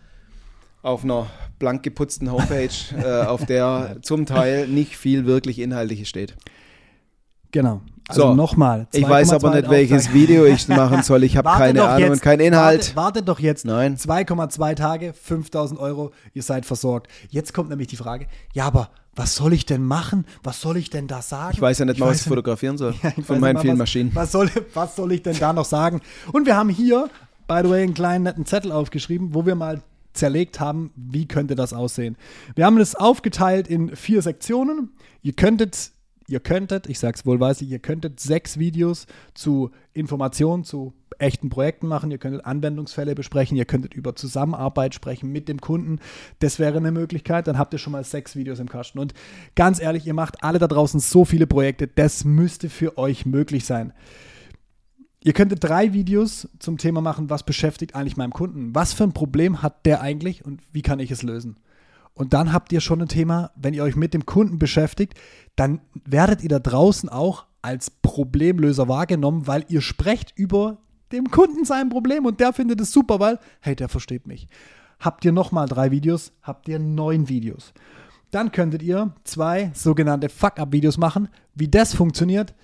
auf 0.82 1.04
einer 1.04 1.30
blank 1.58 1.84
geputzten 1.84 2.30
Homepage, 2.30 2.68
äh, 3.02 3.24
auf 3.24 3.46
der 3.46 3.96
zum 4.02 4.26
Teil 4.26 4.68
nicht 4.68 4.98
viel 4.98 5.24
wirklich 5.24 5.58
Inhaltliches 5.58 6.10
steht. 6.10 6.36
Genau. 7.52 7.80
Also 8.08 8.22
So. 8.22 8.34
nochmal. 8.34 8.86
Ich 8.92 9.08
weiß 9.08 9.32
aber 9.32 9.48
2,2 9.50 9.56
nicht, 9.56 9.70
welches. 9.70 10.12
Video 10.12 10.44
ich 10.44 10.68
machen 10.68 11.02
soll. 11.02 11.24
Ich 11.24 11.36
habe 11.36 11.48
keine 11.48 11.82
Ahnung 11.84 11.98
jetzt. 12.00 12.10
und 12.12 12.22
keinen 12.22 12.40
Inhalt. 12.40 12.94
Warte, 12.94 12.96
warte 12.96 13.22
doch 13.22 13.40
jetzt. 13.40 13.64
Nein. 13.64 13.96
2,2 13.96 14.74
Tage, 14.76 15.12
5000 15.12 15.80
Euro, 15.80 16.12
ihr 16.32 16.42
seid 16.42 16.66
versorgt. 16.66 17.10
Jetzt 17.30 17.52
kommt 17.52 17.68
nämlich 17.70 17.88
die 17.88 17.96
Frage, 17.96 18.26
ja, 18.52 18.64
aber 18.66 18.90
was 19.16 19.34
soll 19.34 19.54
ich 19.54 19.66
denn 19.66 19.82
machen? 19.82 20.24
Was 20.44 20.60
soll 20.60 20.76
ich 20.76 20.90
denn 20.90 21.08
da 21.08 21.22
sagen? 21.22 21.54
Ich 21.54 21.60
weiß 21.60 21.78
ja 21.78 21.84
nicht 21.86 21.98
mal, 21.98 22.08
was 22.10 22.20
ich 22.20 22.28
fotografieren 22.28 22.76
soll 22.78 22.94
Ja, 23.02 23.12
ich 23.16 23.24
von 23.24 23.40
meinen 23.40 23.54
mal, 23.54 23.60
vielen 23.62 23.72
was, 23.74 23.78
Maschinen. 23.78 24.10
Was 24.14 24.30
soll, 24.30 24.50
was 24.74 24.94
soll 24.94 25.10
ich 25.12 25.22
denn 25.22 25.38
da 25.38 25.52
noch 25.52 25.64
sagen? 25.64 26.00
Und 26.32 26.46
wir 26.46 26.54
haben 26.54 26.68
hier, 26.68 27.08
by 27.48 27.60
the 27.64 27.70
way, 27.70 27.82
einen 27.82 27.94
kleinen 27.94 28.24
netten 28.24 28.44
Zettel 28.46 28.70
aufgeschrieben, 28.72 29.34
wo 29.34 29.46
wir 29.46 29.54
mal 29.56 29.82
zerlegt 30.12 30.60
haben, 30.60 30.92
wie 30.96 31.26
könnte 31.26 31.54
das 31.56 31.72
aussehen. 31.72 32.16
Wir 32.54 32.66
haben 32.66 32.78
es 32.78 32.94
aufgeteilt 32.94 33.68
in 33.68 33.96
vier 33.96 34.22
Sektionen. 34.22 34.90
Ihr 35.22 35.32
könntet 35.32 35.90
ihr 36.28 36.40
könntet, 36.40 36.88
ich 36.88 36.98
sage 36.98 37.16
es 37.16 37.26
wohlweislich, 37.26 37.70
ihr 37.70 37.78
könntet 37.78 38.20
sechs 38.20 38.58
Videos 38.58 39.06
zu 39.34 39.70
Informationen, 39.92 40.64
zu 40.64 40.92
echten 41.18 41.48
Projekten 41.48 41.86
machen, 41.86 42.10
ihr 42.10 42.18
könntet 42.18 42.44
Anwendungsfälle 42.44 43.14
besprechen, 43.14 43.56
ihr 43.56 43.64
könntet 43.64 43.94
über 43.94 44.16
Zusammenarbeit 44.16 44.94
sprechen 44.94 45.32
mit 45.32 45.48
dem 45.48 45.60
Kunden. 45.60 46.00
Das 46.40 46.58
wäre 46.58 46.76
eine 46.76 46.92
Möglichkeit. 46.92 47.46
Dann 47.46 47.58
habt 47.58 47.72
ihr 47.72 47.78
schon 47.78 47.92
mal 47.92 48.04
sechs 48.04 48.36
Videos 48.36 48.58
im 48.58 48.68
Kasten. 48.68 48.98
Und 48.98 49.14
ganz 49.54 49.80
ehrlich, 49.80 50.06
ihr 50.06 50.14
macht 50.14 50.42
alle 50.42 50.58
da 50.58 50.66
draußen 50.66 51.00
so 51.00 51.24
viele 51.24 51.46
Projekte, 51.46 51.86
das 51.86 52.24
müsste 52.24 52.68
für 52.68 52.98
euch 52.98 53.26
möglich 53.26 53.64
sein. 53.64 53.92
Ihr 55.22 55.32
könntet 55.32 55.64
drei 55.64 55.92
Videos 55.92 56.48
zum 56.60 56.78
Thema 56.78 57.00
machen, 57.00 57.30
was 57.30 57.44
beschäftigt 57.44 57.96
eigentlich 57.96 58.16
meinen 58.16 58.32
Kunden? 58.32 58.74
Was 58.74 58.92
für 58.92 59.04
ein 59.04 59.12
Problem 59.12 59.60
hat 59.62 59.84
der 59.84 60.00
eigentlich 60.00 60.44
und 60.44 60.60
wie 60.72 60.82
kann 60.82 61.00
ich 61.00 61.10
es 61.10 61.22
lösen? 61.24 61.56
Und 62.16 62.32
dann 62.32 62.52
habt 62.54 62.72
ihr 62.72 62.80
schon 62.80 63.02
ein 63.02 63.08
Thema, 63.08 63.50
wenn 63.56 63.74
ihr 63.74 63.84
euch 63.84 63.94
mit 63.94 64.14
dem 64.14 64.24
Kunden 64.24 64.58
beschäftigt, 64.58 65.14
dann 65.54 65.80
werdet 66.06 66.42
ihr 66.42 66.48
da 66.48 66.58
draußen 66.58 67.10
auch 67.10 67.44
als 67.60 67.90
Problemlöser 67.90 68.88
wahrgenommen, 68.88 69.46
weil 69.46 69.66
ihr 69.68 69.82
sprecht 69.82 70.32
über 70.34 70.78
dem 71.12 71.30
Kunden 71.30 71.66
sein 71.66 71.90
Problem 71.90 72.24
und 72.24 72.40
der 72.40 72.54
findet 72.54 72.80
es 72.80 72.90
super, 72.90 73.20
weil, 73.20 73.38
hey, 73.60 73.76
der 73.76 73.90
versteht 73.90 74.26
mich. 74.26 74.48
Habt 74.98 75.26
ihr 75.26 75.32
nochmal 75.32 75.68
drei 75.68 75.90
Videos, 75.90 76.32
habt 76.42 76.68
ihr 76.68 76.78
neun 76.78 77.28
Videos. 77.28 77.74
Dann 78.30 78.50
könntet 78.50 78.82
ihr 78.82 79.14
zwei 79.24 79.70
sogenannte 79.74 80.30
Fuck-Up-Videos 80.30 80.96
machen. 80.96 81.28
Wie 81.54 81.68
das 81.68 81.92
funktioniert, 81.92 82.54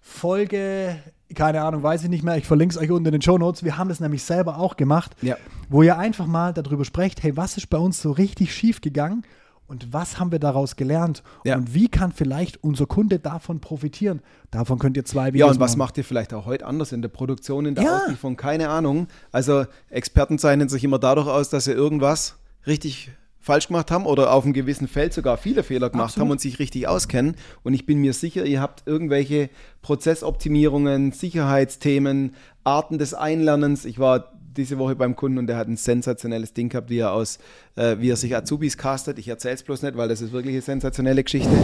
Folge 0.00 1.00
keine 1.34 1.62
Ahnung, 1.62 1.82
weiß 1.82 2.04
ich 2.04 2.08
nicht 2.08 2.24
mehr. 2.24 2.36
Ich 2.36 2.46
verlinke 2.46 2.74
es 2.74 2.80
euch 2.80 2.90
unten 2.90 3.06
in 3.06 3.12
den 3.12 3.22
Show 3.22 3.38
Notes. 3.38 3.64
Wir 3.64 3.76
haben 3.76 3.88
das 3.88 4.00
nämlich 4.00 4.22
selber 4.22 4.58
auch 4.58 4.76
gemacht, 4.76 5.14
ja. 5.22 5.36
wo 5.68 5.82
ihr 5.82 5.98
einfach 5.98 6.26
mal 6.26 6.52
darüber 6.52 6.84
sprecht, 6.84 7.22
hey, 7.22 7.36
was 7.36 7.56
ist 7.56 7.68
bei 7.68 7.78
uns 7.78 8.00
so 8.00 8.12
richtig 8.12 8.54
schief 8.54 8.80
gegangen 8.80 9.24
und 9.66 9.92
was 9.92 10.18
haben 10.18 10.32
wir 10.32 10.38
daraus 10.38 10.76
gelernt 10.76 11.22
ja. 11.44 11.56
und 11.56 11.74
wie 11.74 11.88
kann 11.88 12.12
vielleicht 12.12 12.64
unser 12.64 12.86
Kunde 12.86 13.18
davon 13.18 13.60
profitieren? 13.60 14.20
Davon 14.50 14.78
könnt 14.78 14.96
ihr 14.96 15.04
zwei 15.04 15.34
Videos 15.34 15.48
Ja, 15.48 15.52
und 15.52 15.60
was 15.60 15.72
machen. 15.72 15.78
macht 15.78 15.98
ihr 15.98 16.04
vielleicht 16.04 16.32
auch 16.32 16.46
heute 16.46 16.64
anders 16.66 16.92
in 16.92 17.02
der 17.02 17.10
Produktion, 17.10 17.66
in 17.66 17.74
der 17.74 17.84
ja. 17.84 17.98
Auslieferung? 17.98 18.36
Keine 18.36 18.70
Ahnung. 18.70 19.08
Also 19.30 19.66
Experten 19.90 20.38
zeichnen 20.38 20.70
sich 20.70 20.82
immer 20.84 20.98
dadurch 20.98 21.28
aus, 21.28 21.50
dass 21.50 21.64
sie 21.64 21.72
irgendwas 21.72 22.36
richtig 22.66 23.10
falsch 23.40 23.68
gemacht 23.68 23.90
haben 23.90 24.06
oder 24.06 24.32
auf 24.32 24.44
einem 24.44 24.52
gewissen 24.52 24.88
Feld 24.88 25.12
sogar 25.12 25.36
viele 25.36 25.62
Fehler 25.62 25.90
gemacht 25.90 26.10
Absolut. 26.10 26.26
haben 26.26 26.30
und 26.32 26.40
sich 26.40 26.58
richtig 26.58 26.88
auskennen. 26.88 27.36
Und 27.62 27.74
ich 27.74 27.86
bin 27.86 27.98
mir 27.98 28.12
sicher, 28.12 28.44
ihr 28.44 28.60
habt 28.60 28.86
irgendwelche 28.86 29.50
Prozessoptimierungen, 29.82 31.12
Sicherheitsthemen, 31.12 32.34
Arten 32.64 32.98
des 32.98 33.14
Einlernens. 33.14 33.84
Ich 33.84 33.98
war 33.98 34.32
diese 34.58 34.76
Woche 34.78 34.96
beim 34.96 35.16
Kunden 35.16 35.38
und 35.38 35.46
der 35.46 35.56
hat 35.56 35.68
ein 35.68 35.76
sensationelles 35.76 36.52
Ding 36.52 36.68
gehabt, 36.68 36.90
wie 36.90 36.98
er 36.98 37.12
aus, 37.12 37.38
äh, 37.76 37.96
wie 38.00 38.10
er 38.10 38.16
sich 38.16 38.36
Azubis 38.36 38.76
castet. 38.76 39.18
Ich 39.18 39.28
erzähle 39.28 39.54
es 39.54 39.62
bloß 39.62 39.82
nicht, 39.82 39.96
weil 39.96 40.08
das 40.08 40.20
ist 40.20 40.32
wirklich 40.32 40.54
eine 40.54 40.62
sensationelle 40.62 41.22
Geschichte. 41.22 41.56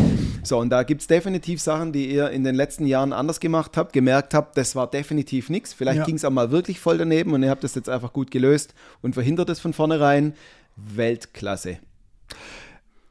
So, 0.45 0.59
und 0.59 0.71
da 0.71 0.85
gibt 0.85 1.00
es 1.00 1.07
definitiv 1.07 1.61
Sachen, 1.61 1.93
die 1.93 2.07
ihr 2.11 2.31
in 2.31 2.45
den 2.45 2.54
letzten 2.54 2.87
Jahren 2.87 3.12
anders 3.12 3.40
gemacht 3.40 3.76
habt, 3.76 3.93
gemerkt 3.93 4.33
habt, 4.33 4.57
das 4.57 4.76
war 4.76 4.88
definitiv 4.88 5.50
nichts. 5.50 5.73
Vielleicht 5.73 5.99
ja. 5.99 6.04
ging 6.04 6.14
es 6.14 6.25
auch 6.25 6.31
mal 6.31 6.50
wirklich 6.50 6.81
voll 6.81 6.97
daneben 6.97 7.33
und 7.33 7.43
ihr 7.43 7.50
habt 7.50 7.64
das 7.64 7.75
jetzt 7.75 7.88
einfach 7.88 8.12
gut 8.12 8.31
gelöst 8.31 8.75
und 9.02 9.14
verhindert 9.14 9.50
es 9.50 9.59
von 9.59 9.73
vornherein. 9.73 10.35
Weltklasse. 10.76 11.78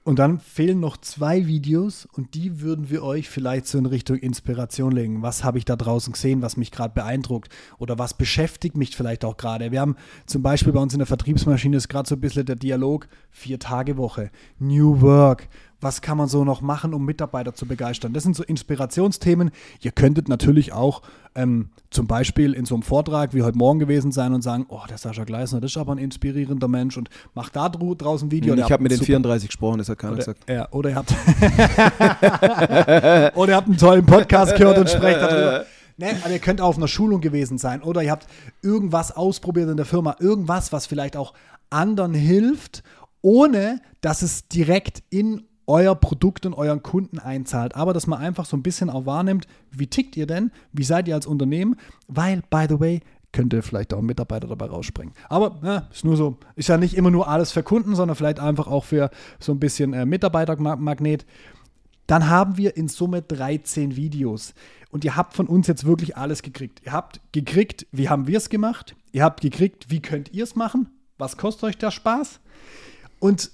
Und 0.05 0.19
dann 0.19 0.41
fehlen 0.41 0.81
noch 0.81 0.97
zwei 0.97 1.47
Videos 1.47 2.05
und 2.11 2.33
die 2.33 2.59
würden 2.59 2.89
wir 2.89 3.03
euch 3.03 3.29
vielleicht 3.29 3.67
so 3.67 3.77
in 3.77 3.85
Richtung 3.85 4.17
Inspiration 4.17 4.91
legen. 4.91 5.21
Was 5.21 5.45
habe 5.45 5.57
ich 5.57 5.63
da 5.63 5.77
draußen 5.77 6.11
gesehen, 6.11 6.41
was 6.41 6.57
mich 6.57 6.71
gerade 6.71 6.93
beeindruckt 6.93 7.49
oder 7.77 7.97
was 7.97 8.13
beschäftigt 8.13 8.75
mich 8.75 8.97
vielleicht 8.97 9.23
auch 9.23 9.37
gerade? 9.37 9.71
Wir 9.71 9.79
haben 9.79 9.95
zum 10.25 10.41
Beispiel 10.41 10.73
bei 10.73 10.81
uns 10.81 10.91
in 10.91 10.99
der 10.99 11.05
Vertriebsmaschine 11.05 11.77
ist 11.77 11.87
gerade 11.87 12.09
so 12.09 12.15
ein 12.15 12.21
bisschen 12.21 12.45
der 12.45 12.57
Dialog, 12.57 13.07
vier 13.31 13.59
Tage 13.59 13.95
Woche, 13.95 14.29
New 14.59 14.99
Work, 14.99 15.47
was 15.83 16.01
kann 16.01 16.17
man 16.17 16.27
so 16.27 16.43
noch 16.43 16.61
machen, 16.61 16.93
um 16.93 17.05
Mitarbeiter 17.05 17.53
zu 17.53 17.65
begeistern. 17.65 18.13
Das 18.13 18.23
sind 18.23 18.35
so 18.35 18.43
Inspirationsthemen. 18.43 19.51
Ihr 19.81 19.91
könntet 19.91 20.29
natürlich 20.29 20.73
auch 20.73 21.01
ähm, 21.35 21.69
zum 21.89 22.07
Beispiel 22.07 22.53
in 22.53 22.65
so 22.65 22.75
einem 22.75 22.83
Vortrag 22.83 23.33
wie 23.33 23.43
heute 23.43 23.57
Morgen 23.57 23.79
gewesen 23.79 24.11
sein 24.11 24.33
und 24.33 24.41
sagen, 24.41 24.65
oh, 24.69 24.81
der 24.89 24.97
Sascha 24.97 25.23
Gleisner, 25.23 25.61
das 25.61 25.71
ist 25.71 25.77
aber 25.77 25.93
ein 25.93 25.97
inspirierender 25.97 26.67
Mensch 26.67 26.97
und 26.97 27.09
macht 27.33 27.55
da 27.55 27.69
draußen 27.69 28.27
ein 28.27 28.31
Video. 28.31 28.55
Ich 28.55 28.71
habe 28.71 28.83
mit 28.83 28.91
den 28.91 29.01
34 29.01 29.49
gesprochen, 29.49 29.79
das 29.79 29.89
hat 29.89 29.97
keiner 29.97 30.13
oder, 30.13 30.19
gesagt. 30.19 30.49
Ja, 30.49 30.67
oder 30.71 30.89
ihr 30.89 30.95
habt 30.95 31.11
oder 33.35 33.51
ihr 33.51 33.55
habt 33.55 33.67
einen 33.67 33.77
tollen 33.77 34.05
Podcast 34.05 34.55
gehört 34.55 34.77
und 34.77 34.89
sprecht 34.89 35.21
darüber. 35.21 35.65
Ne, 35.97 36.15
aber 36.23 36.33
ihr 36.33 36.39
könnt 36.39 36.59
auch 36.59 36.69
auf 36.69 36.77
einer 36.77 36.87
Schulung 36.87 37.21
gewesen 37.21 37.59
sein 37.59 37.83
oder 37.83 38.01
ihr 38.01 38.09
habt 38.09 38.25
irgendwas 38.63 39.15
ausprobiert 39.15 39.69
in 39.69 39.77
der 39.77 39.85
Firma, 39.85 40.15
irgendwas, 40.19 40.73
was 40.73 40.87
vielleicht 40.87 41.15
auch 41.15 41.35
anderen 41.69 42.15
hilft, 42.15 42.81
ohne 43.21 43.79
dass 44.01 44.23
es 44.23 44.47
direkt 44.47 45.03
in 45.11 45.43
euer 45.67 45.95
Produkt 45.95 46.45
und 46.45 46.53
euren 46.53 46.83
Kunden 46.83 47.19
einzahlt. 47.19 47.75
Aber 47.75 47.93
dass 47.93 48.07
man 48.07 48.19
einfach 48.19 48.45
so 48.45 48.57
ein 48.57 48.63
bisschen 48.63 48.89
auch 48.89 49.05
wahrnimmt, 49.05 49.47
wie 49.71 49.87
tickt 49.87 50.17
ihr 50.17 50.27
denn? 50.27 50.51
Wie 50.71 50.83
seid 50.83 51.07
ihr 51.07 51.15
als 51.15 51.25
Unternehmen? 51.25 51.75
Weil, 52.07 52.43
by 52.49 52.65
the 52.67 52.79
way, 52.79 53.01
könnte 53.31 53.61
vielleicht 53.61 53.93
auch 53.93 53.99
ein 53.99 54.05
Mitarbeiter 54.05 54.47
dabei 54.47 54.67
rausspringen. 54.67 55.13
Aber 55.27 55.59
ja, 55.63 55.87
ist 55.91 56.05
nur 56.05 56.15
so, 56.15 56.37
ist 56.55 56.69
ja 56.69 56.77
nicht 56.77 56.95
immer 56.95 57.11
nur 57.11 57.27
alles 57.27 57.51
für 57.51 57.63
Kunden, 57.63 57.95
sondern 57.95 58.15
vielleicht 58.15 58.39
einfach 58.39 58.67
auch 58.67 58.85
für 58.85 59.09
so 59.39 59.51
ein 59.51 59.59
bisschen 59.59 59.93
äh, 59.93 60.05
Mitarbeitermagnet. 60.05 61.25
Dann 62.07 62.29
haben 62.29 62.57
wir 62.57 62.77
in 62.77 62.87
Summe 62.87 63.21
13 63.21 63.95
Videos. 63.95 64.53
Und 64.91 65.03
ihr 65.03 65.15
habt 65.15 65.33
von 65.33 65.47
uns 65.47 65.67
jetzt 65.67 65.85
wirklich 65.85 66.15
alles 66.15 66.43
gekriegt. 66.43 66.81
Ihr 66.85 66.91
habt 66.91 67.19
gekriegt, 67.31 67.87
wie 67.91 68.09
haben 68.09 68.27
wir 68.27 68.37
es 68.37 68.49
gemacht? 68.49 68.95
Ihr 69.11 69.23
habt 69.23 69.41
gekriegt, 69.41 69.89
wie 69.89 70.01
könnt 70.01 70.31
ihr 70.31 70.43
es 70.43 70.55
machen? 70.55 70.89
Was 71.17 71.37
kostet 71.37 71.63
euch 71.63 71.77
der 71.77 71.91
Spaß? 71.91 72.39
Und 73.19 73.51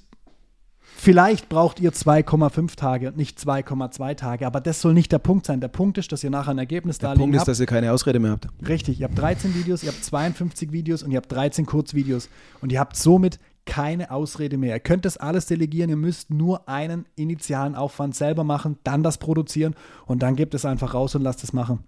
Vielleicht 1.02 1.48
braucht 1.48 1.80
ihr 1.80 1.94
2,5 1.94 2.76
Tage 2.76 3.08
und 3.08 3.16
nicht 3.16 3.40
2,2 3.40 4.16
Tage, 4.18 4.46
aber 4.46 4.60
das 4.60 4.82
soll 4.82 4.94
nicht 4.94 5.14
der 5.14 5.20
Punkt 5.20 5.46
sein. 5.46 5.62
Der 5.62 5.70
Punkt 5.70 5.98
ist, 5.98 6.12
dass 6.12 6.26
ihr 6.26 6.30
nachher 6.30 6.52
ein 6.52 6.58
Ergebnis 6.58 6.98
der 6.98 7.12
da 7.12 7.16
Punkt 7.16 7.34
ist, 7.34 7.40
habt. 7.40 7.48
dass 7.48 7.60
ihr 7.62 7.68
keine 7.68 7.94
Ausrede 7.94 8.20
mehr 8.20 8.32
habt. 8.32 8.50
Richtig, 8.68 9.00
ihr 9.00 9.06
habt 9.06 9.18
13 9.18 9.56
Videos, 9.56 9.82
ihr 9.82 9.92
habt 9.94 10.04
52 10.04 10.74
Videos 10.74 11.02
und 11.02 11.12
ihr 11.12 11.18
habt 11.18 11.32
13 11.32 11.66
Kurzvideos 11.66 12.28
und 12.60 12.74
ihr 12.74 12.82
habt 12.82 12.98
somit 12.98 13.40
keine 13.66 14.12
Ausrede 14.12 14.58
mehr. 14.58 14.76
Ihr 14.76 14.82
könnt 14.82 15.06
das 15.06 15.16
alles 15.16 15.46
delegieren, 15.46 15.90
ihr 15.90 15.96
müsst 15.96 16.32
nur 16.32 16.68
einen 16.68 17.06
initialen 17.16 17.76
Aufwand 17.76 18.14
selber 18.14 18.44
machen, 18.44 18.78
dann 18.84 19.02
das 19.02 19.20
produzieren 19.20 19.76
und 20.06 20.22
dann 20.22 20.36
gebt 20.36 20.54
es 20.54 20.66
einfach 20.66 20.94
raus 20.94 21.16
und 21.16 21.22
lasst 21.22 21.46
es 21.46 21.54
machen. 21.54 21.80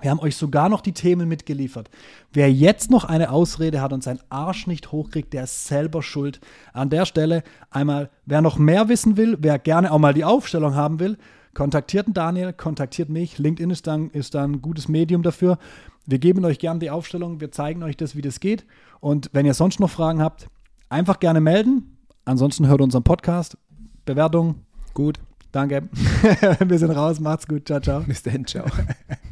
Wir 0.00 0.10
haben 0.10 0.20
euch 0.20 0.36
sogar 0.36 0.68
noch 0.68 0.80
die 0.80 0.92
Themen 0.92 1.28
mitgeliefert. 1.28 1.90
Wer 2.32 2.50
jetzt 2.52 2.90
noch 2.90 3.04
eine 3.04 3.30
Ausrede 3.30 3.82
hat 3.82 3.92
und 3.92 4.02
seinen 4.02 4.20
Arsch 4.30 4.66
nicht 4.66 4.92
hochkriegt, 4.92 5.32
der 5.32 5.44
ist 5.44 5.66
selber 5.66 6.02
schuld. 6.02 6.40
An 6.72 6.90
der 6.90 7.04
Stelle 7.04 7.42
einmal, 7.70 8.10
wer 8.24 8.40
noch 8.40 8.56
mehr 8.56 8.88
wissen 8.88 9.16
will, 9.16 9.36
wer 9.40 9.58
gerne 9.58 9.92
auch 9.92 9.98
mal 9.98 10.14
die 10.14 10.24
Aufstellung 10.24 10.74
haben 10.74 11.00
will, 11.00 11.18
kontaktiert 11.54 12.06
Daniel, 12.12 12.52
kontaktiert 12.52 13.08
mich. 13.08 13.38
LinkedIn 13.38 13.70
ist 13.70 13.86
dann, 13.86 14.10
ist 14.10 14.34
dann 14.34 14.52
ein 14.52 14.62
gutes 14.62 14.88
Medium 14.88 15.22
dafür. 15.22 15.58
Wir 16.06 16.18
geben 16.18 16.44
euch 16.44 16.58
gerne 16.58 16.80
die 16.80 16.90
Aufstellung, 16.90 17.40
wir 17.40 17.52
zeigen 17.52 17.82
euch 17.82 17.96
das, 17.96 18.16
wie 18.16 18.22
das 18.22 18.40
geht. 18.40 18.64
Und 19.00 19.28
wenn 19.32 19.44
ihr 19.44 19.54
sonst 19.54 19.80
noch 19.80 19.90
Fragen 19.90 20.22
habt, 20.22 20.48
einfach 20.88 21.20
gerne 21.20 21.40
melden. 21.40 21.98
Ansonsten 22.24 22.68
hört 22.68 22.80
unseren 22.80 23.02
Podcast. 23.02 23.58
Bewertung. 24.06 24.62
Gut. 24.94 25.20
Danke. 25.52 25.88
wir 26.64 26.78
sind 26.78 26.90
raus. 26.90 27.20
Macht's 27.20 27.46
gut. 27.46 27.66
Ciao, 27.66 27.80
ciao. 27.80 28.00
Bis 28.00 28.22
dann. 28.22 28.46
Ciao. 28.46 28.66